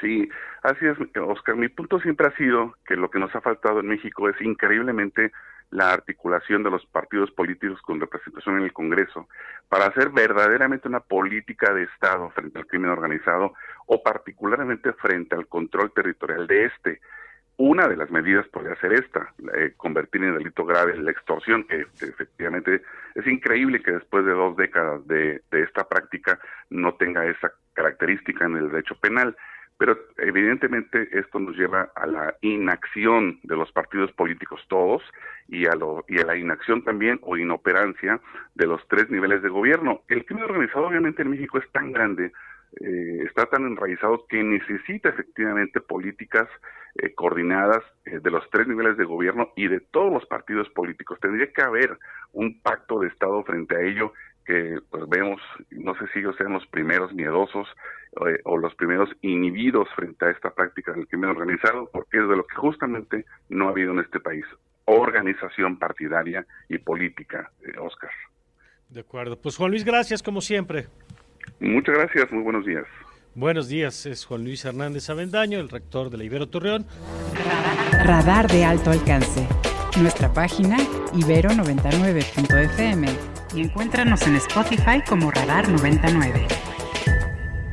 [0.00, 0.28] Sí,
[0.62, 1.54] así es, Oscar.
[1.54, 5.30] Mi punto siempre ha sido que lo que nos ha faltado en México es increíblemente
[5.72, 9.28] la articulación de los partidos políticos con representación en el Congreso
[9.68, 13.54] para hacer verdaderamente una política de Estado frente al crimen organizado
[13.86, 17.00] o particularmente frente al control territorial de este.
[17.56, 19.32] Una de las medidas podría ser esta,
[19.76, 22.82] convertir en delito grave la extorsión, que, efectivamente
[23.14, 26.38] es increíble que después de dos décadas de esta práctica
[26.70, 29.36] no tenga esa característica en el derecho penal
[29.78, 35.02] pero evidentemente esto nos lleva a la inacción de los partidos políticos todos
[35.48, 38.20] y a, lo, y a la inacción también o inoperancia
[38.54, 40.02] de los tres niveles de gobierno.
[40.08, 42.32] El crimen organizado obviamente en México es tan grande,
[42.80, 46.48] eh, está tan enraizado que necesita efectivamente políticas
[46.94, 51.18] eh, coordinadas eh, de los tres niveles de gobierno y de todos los partidos políticos.
[51.20, 51.98] Tendría que haber
[52.32, 54.12] un pacto de Estado frente a ello
[54.44, 55.40] que pues vemos,
[55.70, 57.68] no sé si ellos sean los primeros miedosos
[58.26, 62.36] eh, o los primeros inhibidos frente a esta práctica del crimen organizado, porque es de
[62.36, 64.44] lo que justamente no ha habido en este país,
[64.84, 68.10] organización partidaria y política, eh, Oscar.
[68.88, 70.86] De acuerdo, pues Juan Luis, gracias como siempre.
[71.60, 72.84] Muchas gracias, muy buenos días.
[73.34, 76.84] Buenos días, es Juan Luis Hernández Avendaño, el rector de la Ibero Torreón.
[78.04, 79.48] Radar de alto alcance.
[79.98, 80.76] Nuestra página
[81.14, 86.71] ibero99.fm y encuéntranos en Spotify como Radar 99.